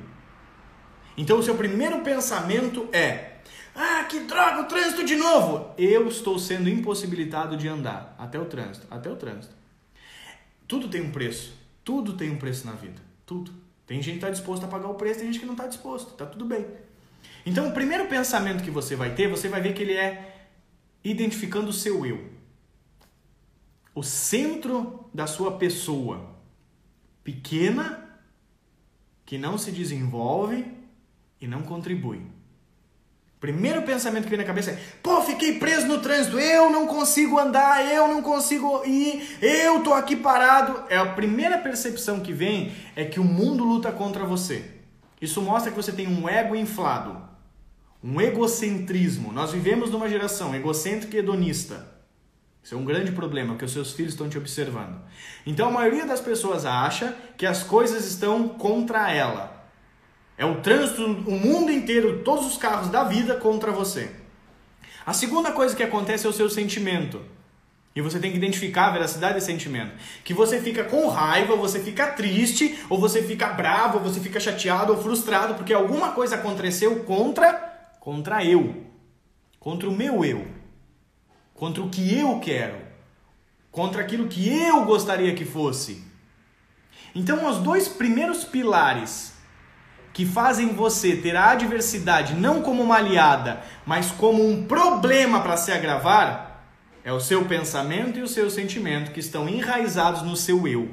[1.16, 3.42] Então o seu primeiro pensamento é:
[3.76, 5.72] "Ah, que droga, o trânsito de novo.
[5.78, 9.54] Eu estou sendo impossibilitado de andar até o trânsito, até o trânsito".
[10.66, 11.54] Tudo tem um preço.
[11.84, 13.00] Tudo tem um preço na vida.
[13.24, 13.52] Tudo.
[13.86, 16.14] Tem gente que está disposto a pagar o preço, tem gente que não está disposto.
[16.14, 16.66] Tá tudo bem.
[17.44, 20.41] Então, o primeiro pensamento que você vai ter, você vai ver que ele é
[21.04, 22.30] identificando o seu eu.
[23.94, 26.34] O centro da sua pessoa
[27.22, 28.20] pequena,
[29.24, 30.66] que não se desenvolve
[31.40, 32.22] e não contribui.
[33.42, 37.40] Primeiro pensamento que vem na cabeça é: pô, fiquei preso no trânsito, eu não consigo
[37.40, 40.84] andar, eu não consigo ir, eu tô aqui parado.
[40.88, 44.70] É a primeira percepção que vem é que o mundo luta contra você.
[45.20, 47.20] Isso mostra que você tem um ego inflado,
[48.02, 49.32] um egocentrismo.
[49.32, 51.92] Nós vivemos numa geração egocêntrica e hedonista.
[52.62, 55.00] Isso é um grande problema, porque os seus filhos estão te observando.
[55.44, 59.66] Então a maioria das pessoas acha que as coisas estão contra ela.
[60.38, 64.10] É o trânsito, o mundo inteiro, todos os carros da vida contra você.
[65.04, 67.20] A segunda coisa que acontece é o seu sentimento.
[67.94, 69.92] E você tem que identificar a veracidade desse sentimento.
[70.24, 74.40] Que você fica com raiva, você fica triste, ou você fica bravo, ou você fica
[74.40, 77.71] chateado ou frustrado porque alguma coisa aconteceu contra
[78.02, 78.84] contra eu.
[79.60, 80.62] Contra o meu eu
[81.62, 82.76] contra o que eu quero,
[83.70, 86.02] contra aquilo que eu gostaria que fosse.
[87.14, 89.34] Então, os dois primeiros pilares
[90.12, 95.56] que fazem você ter a adversidade não como uma aliada, mas como um problema para
[95.56, 96.66] se agravar,
[97.04, 100.90] é o seu pensamento e o seu sentimento que estão enraizados no seu eu.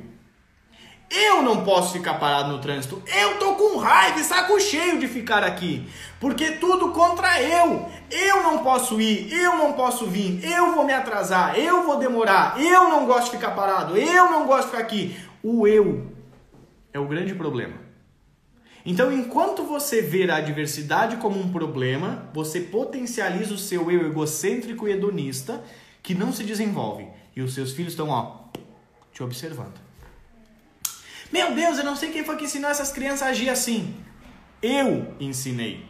[1.09, 3.01] Eu não posso ficar parado no trânsito.
[3.07, 5.87] Eu tô com raiva e saco cheio de ficar aqui.
[6.19, 7.89] Porque tudo contra eu.
[8.11, 12.59] Eu não posso ir, eu não posso vir, eu vou me atrasar, eu vou demorar,
[12.59, 15.15] eu não gosto de ficar parado, eu não gosto de ficar aqui.
[15.43, 16.07] O eu
[16.93, 17.75] é o grande problema.
[18.85, 24.87] Então, enquanto você ver a adversidade como um problema, você potencializa o seu eu egocêntrico
[24.87, 25.63] e hedonista
[26.01, 27.07] que não se desenvolve.
[27.35, 28.45] E os seus filhos estão, ó,
[29.11, 29.88] te observando.
[31.31, 33.95] Meu Deus, eu não sei quem foi que ensinou essas crianças a agir assim.
[34.61, 35.85] Eu ensinei.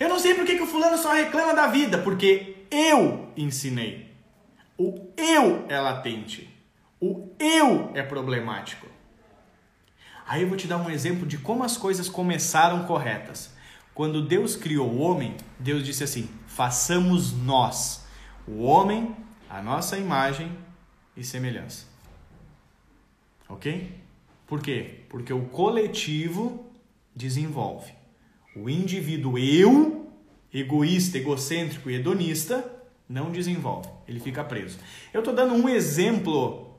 [0.00, 4.12] Eu não sei por que, que o fulano só reclama da vida, porque eu ensinei.
[4.76, 6.52] O eu é latente.
[7.00, 8.86] O eu é problemático.
[10.26, 13.52] Aí eu vou te dar um exemplo de como as coisas começaram corretas.
[13.94, 18.04] Quando Deus criou o homem, Deus disse assim: façamos nós,
[18.48, 19.14] o homem,
[19.48, 20.56] a nossa imagem
[21.16, 21.86] e semelhança.
[23.48, 24.03] Ok?
[24.54, 25.00] Por quê?
[25.08, 26.70] Porque o coletivo
[27.12, 27.92] desenvolve.
[28.54, 30.06] O indivíduo eu,
[30.52, 32.64] egoísta, egocêntrico e hedonista,
[33.08, 33.88] não desenvolve.
[34.06, 34.78] Ele fica preso.
[35.12, 36.74] Eu estou dando um exemplo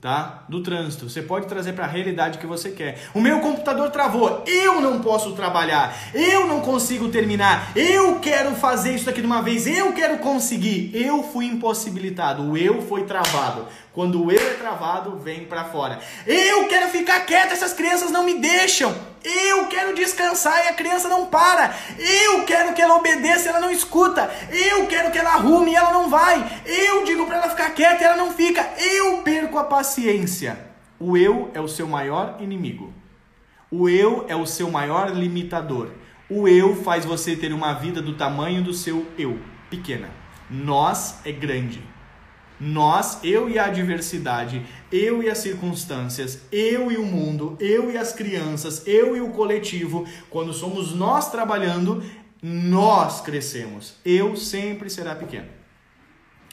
[0.00, 0.44] tá?
[0.48, 1.08] Do trânsito.
[1.08, 3.08] Você pode trazer para a realidade que você quer.
[3.14, 4.44] O meu computador travou.
[4.46, 5.94] Eu não posso trabalhar.
[6.14, 7.72] Eu não consigo terminar.
[7.76, 9.66] Eu quero fazer isso aqui de uma vez.
[9.66, 10.90] Eu quero conseguir.
[10.94, 12.42] Eu fui impossibilitado.
[12.42, 13.66] O eu foi travado.
[13.98, 15.98] Quando o eu é travado, vem para fora.
[16.24, 18.96] Eu quero ficar quieto, essas crianças não me deixam.
[19.24, 21.74] Eu quero descansar e a criança não para.
[21.98, 24.30] Eu quero que ela obedeça e ela não escuta.
[24.52, 26.62] Eu quero que ela arrume e ela não vai.
[26.64, 28.64] Eu digo para ela ficar quieta e ela não fica.
[28.78, 30.56] Eu perco a paciência.
[31.00, 32.94] O eu é o seu maior inimigo.
[33.68, 35.90] O eu é o seu maior limitador.
[36.30, 40.08] O eu faz você ter uma vida do tamanho do seu eu, pequena.
[40.48, 41.97] Nós é grande.
[42.60, 47.96] Nós, eu e a adversidade, eu e as circunstâncias, eu e o mundo, eu e
[47.96, 52.02] as crianças, eu e o coletivo, quando somos nós trabalhando,
[52.42, 53.96] nós crescemos.
[54.04, 55.46] Eu sempre será pequeno.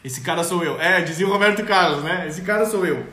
[0.03, 0.80] Esse cara sou eu.
[0.80, 2.28] É, dizia o Roberto Carlos, né?
[2.28, 3.08] Esse cara sou eu.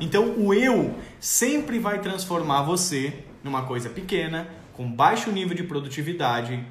[0.00, 6.64] Então, o eu sempre vai transformar você numa coisa pequena, com baixo nível de produtividade,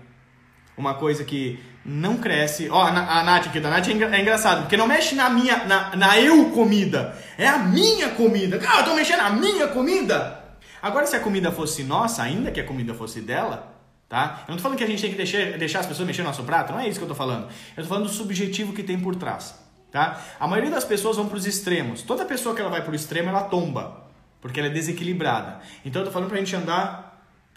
[0.76, 2.70] uma coisa que não cresce.
[2.70, 5.30] Ó, a, a Nath aqui, da Nath é, engra, é, engraçado, porque não mexe na
[5.30, 7.18] minha, na, na eu comida.
[7.38, 8.60] É a minha comida.
[8.60, 10.44] Cara, eu tô mexendo na minha comida.
[10.82, 13.74] Agora, se a comida fosse nossa, ainda que a comida fosse dela,
[14.10, 14.44] tá?
[14.48, 16.28] Eu não tô falando que a gente tem que deixar, deixar as pessoas mexer no
[16.28, 17.48] nosso prato, não é isso que eu tô falando.
[17.76, 19.56] Eu tô falando do subjetivo que tem por trás,
[19.90, 20.22] tá?
[20.40, 22.02] A maioria das pessoas vão para os extremos.
[22.02, 24.06] Toda pessoa que ela vai para o extremo, ela tomba,
[24.42, 25.60] porque ela é desequilibrada.
[25.86, 27.07] Então, eu tô falando pra gente andar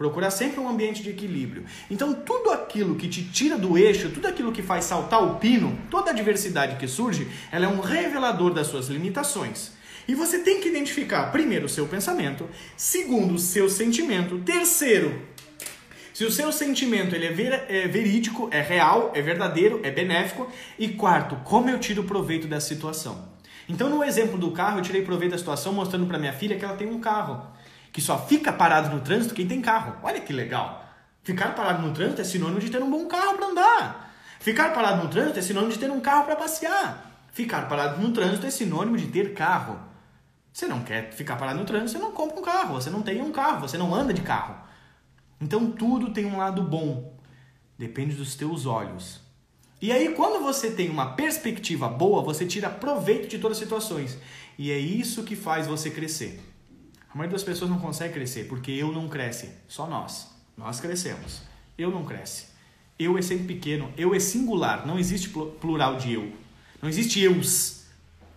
[0.01, 1.67] Procurar sempre um ambiente de equilíbrio.
[1.91, 5.79] Então, tudo aquilo que te tira do eixo, tudo aquilo que faz saltar o pino,
[5.91, 9.73] toda a diversidade que surge, ela é um revelador das suas limitações.
[10.09, 12.49] E você tem que identificar, primeiro, o seu pensamento,
[12.79, 15.21] segundo, o seu sentimento, terceiro,
[16.15, 20.51] se o seu sentimento ele é, ver, é verídico, é real, é verdadeiro, é benéfico,
[20.79, 23.29] e quarto, como eu tiro proveito dessa situação.
[23.69, 26.65] Então, no exemplo do carro, eu tirei proveito da situação mostrando para minha filha que
[26.65, 27.60] ela tem um carro
[27.93, 29.97] que só fica parado no trânsito quem tem carro.
[30.03, 30.85] Olha que legal.
[31.23, 34.15] Ficar parado no trânsito é sinônimo de ter um bom carro para andar.
[34.41, 37.11] Ficar parado no trânsito é sinônimo de ter um carro para passear.
[37.33, 39.79] Ficar parado no trânsito é sinônimo de ter carro.
[40.53, 43.23] Você não quer ficar parado no trânsito, você não compra um carro, você não tem
[43.23, 44.57] um carro, você não anda de carro.
[45.41, 47.17] Então tudo tem um lado bom.
[47.79, 49.21] Depende dos teus olhos.
[49.81, 54.19] E aí, quando você tem uma perspectiva boa, você tira proveito de todas as situações.
[54.59, 56.39] E é isso que faz você crescer.
[57.13, 60.31] A maioria das pessoas não consegue crescer porque eu não cresce, só nós.
[60.57, 61.43] Nós crescemos.
[61.77, 62.47] Eu não cresce.
[62.99, 66.31] Eu é sempre pequeno, eu é singular, não existe plural de eu.
[66.81, 67.85] Não existe eus.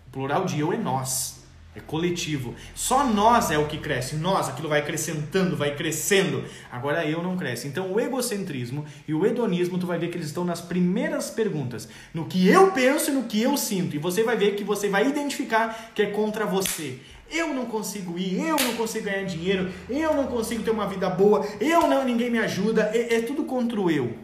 [0.08, 1.44] O plural de eu é nós.
[1.76, 2.54] É coletivo.
[2.76, 4.16] Só nós é o que cresce.
[4.16, 6.44] Nós, aquilo vai acrescentando, vai crescendo.
[6.72, 7.68] Agora eu não cresce.
[7.68, 11.90] Então o egocentrismo e o hedonismo, tu vai ver que eles estão nas primeiras perguntas.
[12.14, 13.96] No que eu penso e no que eu sinto.
[13.96, 17.00] E você vai ver que você vai identificar que é contra você.
[17.34, 21.10] Eu não consigo ir, eu não consigo ganhar dinheiro, eu não consigo ter uma vida
[21.10, 24.16] boa, eu não, ninguém me ajuda, é, é tudo contra o eu.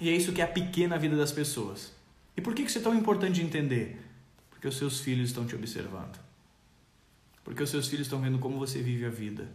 [0.00, 1.92] E é isso que é a pequena vida das pessoas.
[2.36, 4.00] E por que isso é tão importante de entender?
[4.48, 6.18] Porque os seus filhos estão te observando.
[7.44, 9.48] Porque os seus filhos estão vendo como você vive a vida.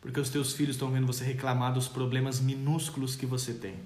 [0.00, 3.76] Porque os teus filhos estão vendo você reclamar dos problemas minúsculos que você tem.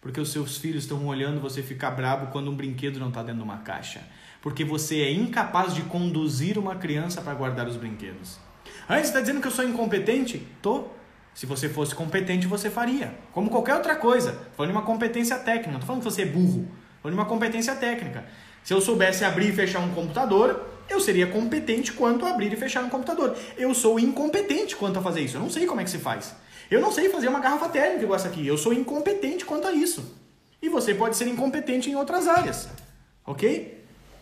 [0.00, 3.38] Porque os seus filhos estão olhando você ficar bravo quando um brinquedo não está dentro
[3.38, 4.02] de uma caixa
[4.42, 8.38] porque você é incapaz de conduzir uma criança para guardar os brinquedos.
[8.88, 10.46] Aí você está dizendo que eu sou incompetente?
[10.62, 10.84] Tô.
[11.34, 13.14] Se você fosse competente, você faria.
[13.32, 14.32] Como qualquer outra coisa.
[14.56, 15.70] Falando de uma competência técnica.
[15.70, 16.66] Não estou falando que você é burro.
[17.02, 18.24] Falando de uma competência técnica.
[18.64, 22.56] Se eu soubesse abrir e fechar um computador, eu seria competente quanto a abrir e
[22.56, 23.36] fechar um computador.
[23.56, 25.36] Eu sou incompetente quanto a fazer isso.
[25.36, 26.34] Eu não sei como é que se faz.
[26.70, 28.46] Eu não sei fazer uma garrafa térmica igual essa aqui.
[28.46, 30.16] Eu sou incompetente quanto a isso.
[30.60, 32.68] E você pode ser incompetente em outras áreas.
[33.24, 33.77] Ok?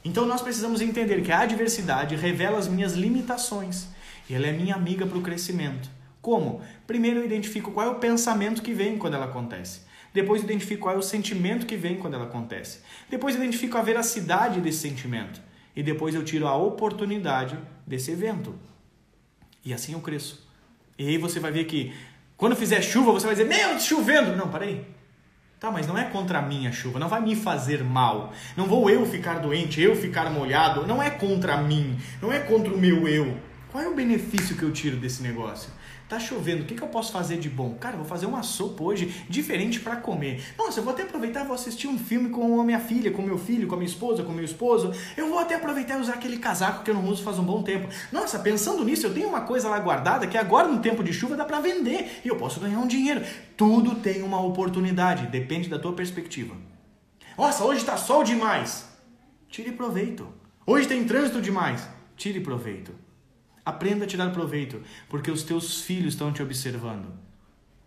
[0.06, 3.88] Então nós precisamos entender que a adversidade revela as minhas limitações
[4.30, 5.90] e ela é minha amiga para o crescimento.
[6.22, 6.62] Como?
[6.86, 9.80] Primeiro eu identifico qual é o pensamento que vem quando ela acontece.
[10.14, 12.78] Depois identifico qual é o sentimento que vem quando ela acontece.
[13.10, 15.40] Depois identifico a veracidade desse sentimento.
[15.74, 18.54] E depois eu tiro a oportunidade desse evento.
[19.64, 20.48] E assim eu cresço.
[20.96, 21.92] E aí você vai ver que
[22.36, 24.36] quando fizer chuva, você vai dizer: Meu, chovendo!
[24.36, 24.86] Não, parei.
[25.58, 28.30] Tá, mas não é contra a minha chuva, não vai me fazer mal.
[28.54, 30.86] Não vou eu ficar doente, eu ficar molhado.
[30.86, 33.38] Não é contra mim, não é contra o meu eu.
[33.72, 35.70] Qual é o benefício que eu tiro desse negócio?
[36.08, 37.74] Tá chovendo, o que, que eu posso fazer de bom?
[37.80, 40.40] Cara, eu vou fazer uma sopa hoje diferente para comer.
[40.56, 43.36] Nossa, eu vou até aproveitar vou assistir um filme com a minha filha, com meu
[43.36, 44.92] filho, com a minha esposa, com meu esposo.
[45.16, 47.60] Eu vou até aproveitar e usar aquele casaco que eu não uso faz um bom
[47.62, 47.88] tempo.
[48.12, 51.36] Nossa, pensando nisso, eu tenho uma coisa lá guardada que agora no tempo de chuva
[51.36, 53.22] dá para vender e eu posso ganhar um dinheiro.
[53.56, 56.54] Tudo tem uma oportunidade, depende da tua perspectiva.
[57.36, 58.86] Nossa, hoje está sol demais.
[59.48, 60.28] Tire proveito.
[60.64, 61.86] Hoje tem trânsito demais.
[62.16, 63.05] Tire proveito.
[63.66, 67.08] Aprenda a tirar proveito, porque os teus filhos estão te observando.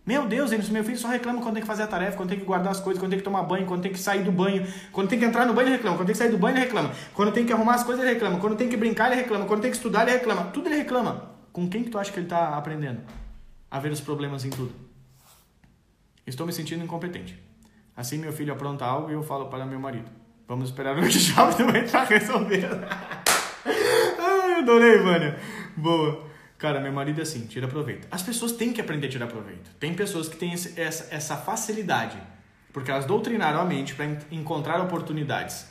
[0.04, 2.38] Meu Deus, eles, meu filho só reclama quando tem que fazer a tarefa, quando tem
[2.38, 4.66] que guardar as coisas, quando tem que tomar banho, quando tem que sair do banho,
[4.92, 6.64] quando tem que entrar no banho ele reclama, quando tem que sair do banho ele
[6.64, 9.46] reclama, quando tem que arrumar as coisas ele reclama, quando tem que brincar ele reclama,
[9.46, 11.30] quando tem que estudar ele reclama, tudo ele reclama.
[11.50, 13.00] Com quem que tu acha que ele está aprendendo?
[13.70, 14.72] A ver os problemas em tudo.
[16.26, 17.42] Estou me sentindo incompetente.
[17.96, 20.10] Assim meu filho apronta algo e eu falo para meu marido.
[20.46, 21.54] Vamos esperar o workshop
[21.90, 22.68] para resolver.
[24.18, 25.34] Ai, adorei, mano.
[25.76, 26.28] Boa.
[26.58, 28.06] Cara, meu marido é assim, tira proveito.
[28.10, 29.70] As pessoas têm que aprender a tirar proveito.
[29.80, 32.18] Tem pessoas que têm esse, essa, essa facilidade,
[32.72, 35.66] porque elas doutrinaram a mente para encontrar oportunidades.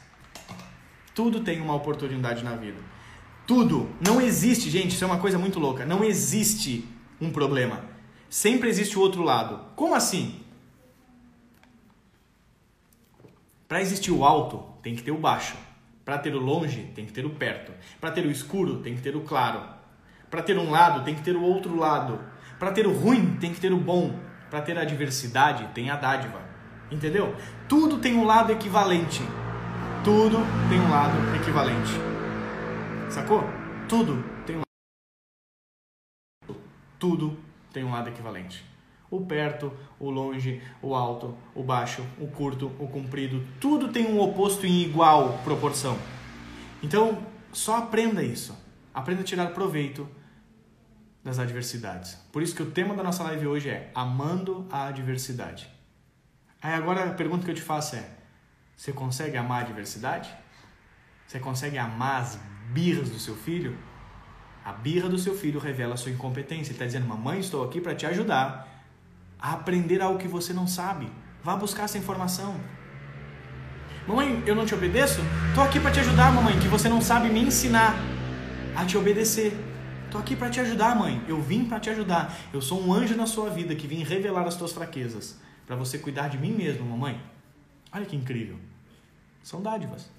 [1.14, 2.80] Tudo tem uma oportunidade na vida.
[3.45, 3.89] Tudo.
[4.00, 5.86] Não existe, gente, isso é uma coisa muito louca.
[5.86, 6.88] Não existe
[7.22, 7.86] um problema.
[8.30, 9.60] Sempre existe o outro lado.
[9.76, 10.39] Como assim?
[13.68, 15.56] Para existir o alto, tem que ter o baixo.
[16.04, 17.72] Para ter o longe, tem que ter o perto.
[18.02, 19.79] Para ter o escuro, tem que ter o claro.
[20.30, 22.20] Para ter um lado, tem que ter o outro lado.
[22.60, 24.14] Para ter o ruim, tem que ter o bom.
[24.50, 26.40] Para ter a diversidade, tem a dádiva.
[26.92, 27.36] Entendeu?
[27.68, 29.22] Tudo tem um lado equivalente.
[30.04, 30.38] Tudo
[30.70, 31.92] tem um lado equivalente.
[33.10, 33.44] Sacou?
[33.88, 34.62] Tudo tem um
[37.00, 37.38] Tudo
[37.74, 38.64] tem um lado equivalente.
[39.10, 44.20] O perto, o longe, o alto, o baixo, o curto, o comprido, tudo tem um
[44.20, 45.98] oposto em igual proporção.
[46.84, 47.18] Então,
[47.52, 48.56] só aprenda isso.
[48.94, 50.08] Aprenda a tirar proveito
[51.30, 52.18] das adversidades.
[52.32, 55.70] Por isso que o tema da nossa live hoje é amando a adversidade.
[56.62, 58.10] Aí agora a pergunta que eu te faço é:
[58.76, 60.30] você consegue amar a adversidade?
[61.28, 62.40] Você consegue amar as
[62.72, 63.78] birras do seu filho?
[64.66, 66.72] A birra do seu filho revela a sua incompetência.
[66.72, 68.68] Ele está dizendo: Mamãe, estou aqui para te ajudar
[69.40, 71.10] a aprender algo que você não sabe.
[71.44, 72.60] Vá buscar essa informação.
[74.08, 75.22] Mamãe, eu não te obedeço?
[75.50, 77.96] Estou aqui para te ajudar, mamãe, que você não sabe me ensinar
[78.76, 79.68] a te obedecer.
[80.10, 81.24] Estou aqui para te ajudar, mãe.
[81.28, 82.36] Eu vim para te ajudar.
[82.51, 85.99] Eu sou um anjo na sua vida que vim revelar as tuas fraquezas para você
[85.99, 87.22] cuidar de mim mesmo, mamãe.
[87.93, 88.57] Olha que incrível.
[89.43, 90.10] São dádivas.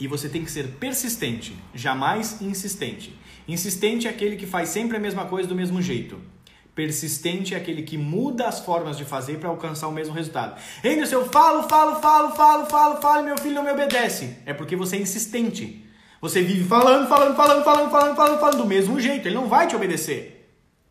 [0.00, 3.16] E você tem que ser persistente, jamais insistente.
[3.46, 6.20] Insistente é aquele que faz sempre a mesma coisa do mesmo jeito.
[6.74, 10.60] Persistente é aquele que muda as formas de fazer para alcançar o mesmo resultado.
[10.84, 14.38] Anderson, eu falo, falo, falo, falo, falo, falo meu filho não me obedece.
[14.44, 15.87] É porque você é insistente.
[16.20, 19.26] Você vive falando, falando, falando, falando, falando, falando, falando do mesmo jeito.
[19.26, 20.38] Ele não vai te obedecer.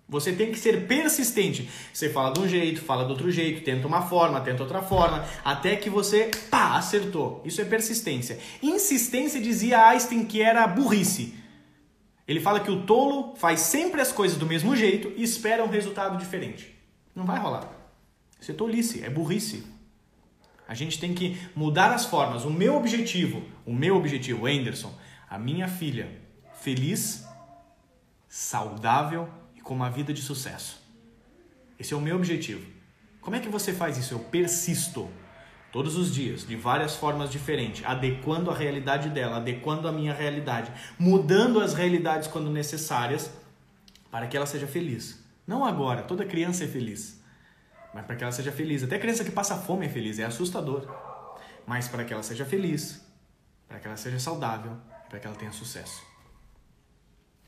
[0.09, 1.69] Você tem que ser persistente.
[1.93, 5.25] Você fala de um jeito, fala de outro jeito, tenta uma forma, tenta outra forma,
[5.43, 7.41] até que você, pá, acertou.
[7.43, 8.39] Isso é persistência.
[8.63, 11.35] Insistência dizia Einstein que era burrice.
[12.25, 15.69] Ele fala que o tolo faz sempre as coisas do mesmo jeito e espera um
[15.69, 16.73] resultado diferente.
[17.13, 17.69] Não vai rolar.
[18.39, 19.65] Isso é tolice, é burrice.
[20.67, 22.45] A gente tem que mudar as formas.
[22.45, 24.93] O meu objetivo, o meu objetivo, Anderson,
[25.29, 26.21] a minha filha,
[26.53, 27.25] feliz,
[28.27, 29.29] saudável
[29.67, 30.81] com uma vida de sucesso.
[31.77, 32.65] Esse é o meu objetivo.
[33.19, 34.13] Como é que você faz isso?
[34.13, 35.09] Eu persisto
[35.73, 40.71] todos os dias, de várias formas diferentes, adequando a realidade dela, adequando a minha realidade,
[40.97, 43.29] mudando as realidades quando necessárias,
[44.09, 45.21] para que ela seja feliz.
[45.45, 47.21] Não agora, toda criança é feliz,
[47.93, 48.83] mas para que ela seja feliz.
[48.83, 50.87] Até criança que passa fome é feliz, é assustador.
[51.65, 53.05] Mas para que ela seja feliz,
[53.67, 54.77] para que ela seja saudável,
[55.09, 56.03] para que ela tenha sucesso.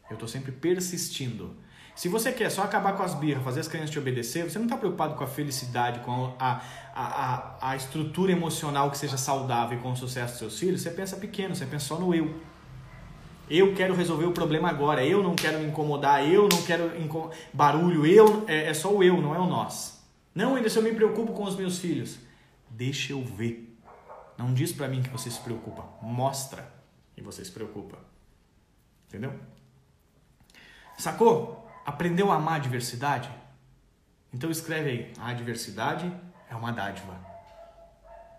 [0.10, 1.56] Eu estou sempre persistindo
[2.00, 4.68] se você quer só acabar com as birras, fazer as crianças te obedecer, você não
[4.68, 6.62] está preocupado com a felicidade, com a,
[6.96, 10.82] a, a, a estrutura emocional que seja saudável e com o sucesso dos seus filhos,
[10.82, 12.34] você pensa pequeno, você pensa só no eu.
[13.50, 16.90] Eu quero resolver o problema agora, eu não quero me incomodar, eu não quero
[17.52, 20.02] barulho, eu é, é, só o eu, não é o nós.
[20.34, 22.18] Não, ainda se eu me preocupo com os meus filhos.
[22.70, 23.78] Deixa eu ver.
[24.38, 26.79] Não diz para mim que você se preocupa, mostra
[27.20, 27.98] que você se preocupa.
[29.08, 29.38] Entendeu?
[30.98, 31.70] Sacou?
[31.86, 33.30] Aprendeu a amar a diversidade?
[34.34, 36.12] Então escreve aí: a adversidade
[36.50, 37.20] é uma dádiva.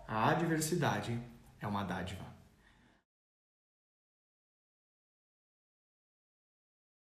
[0.07, 1.17] A adversidade
[1.59, 2.25] é uma dádiva.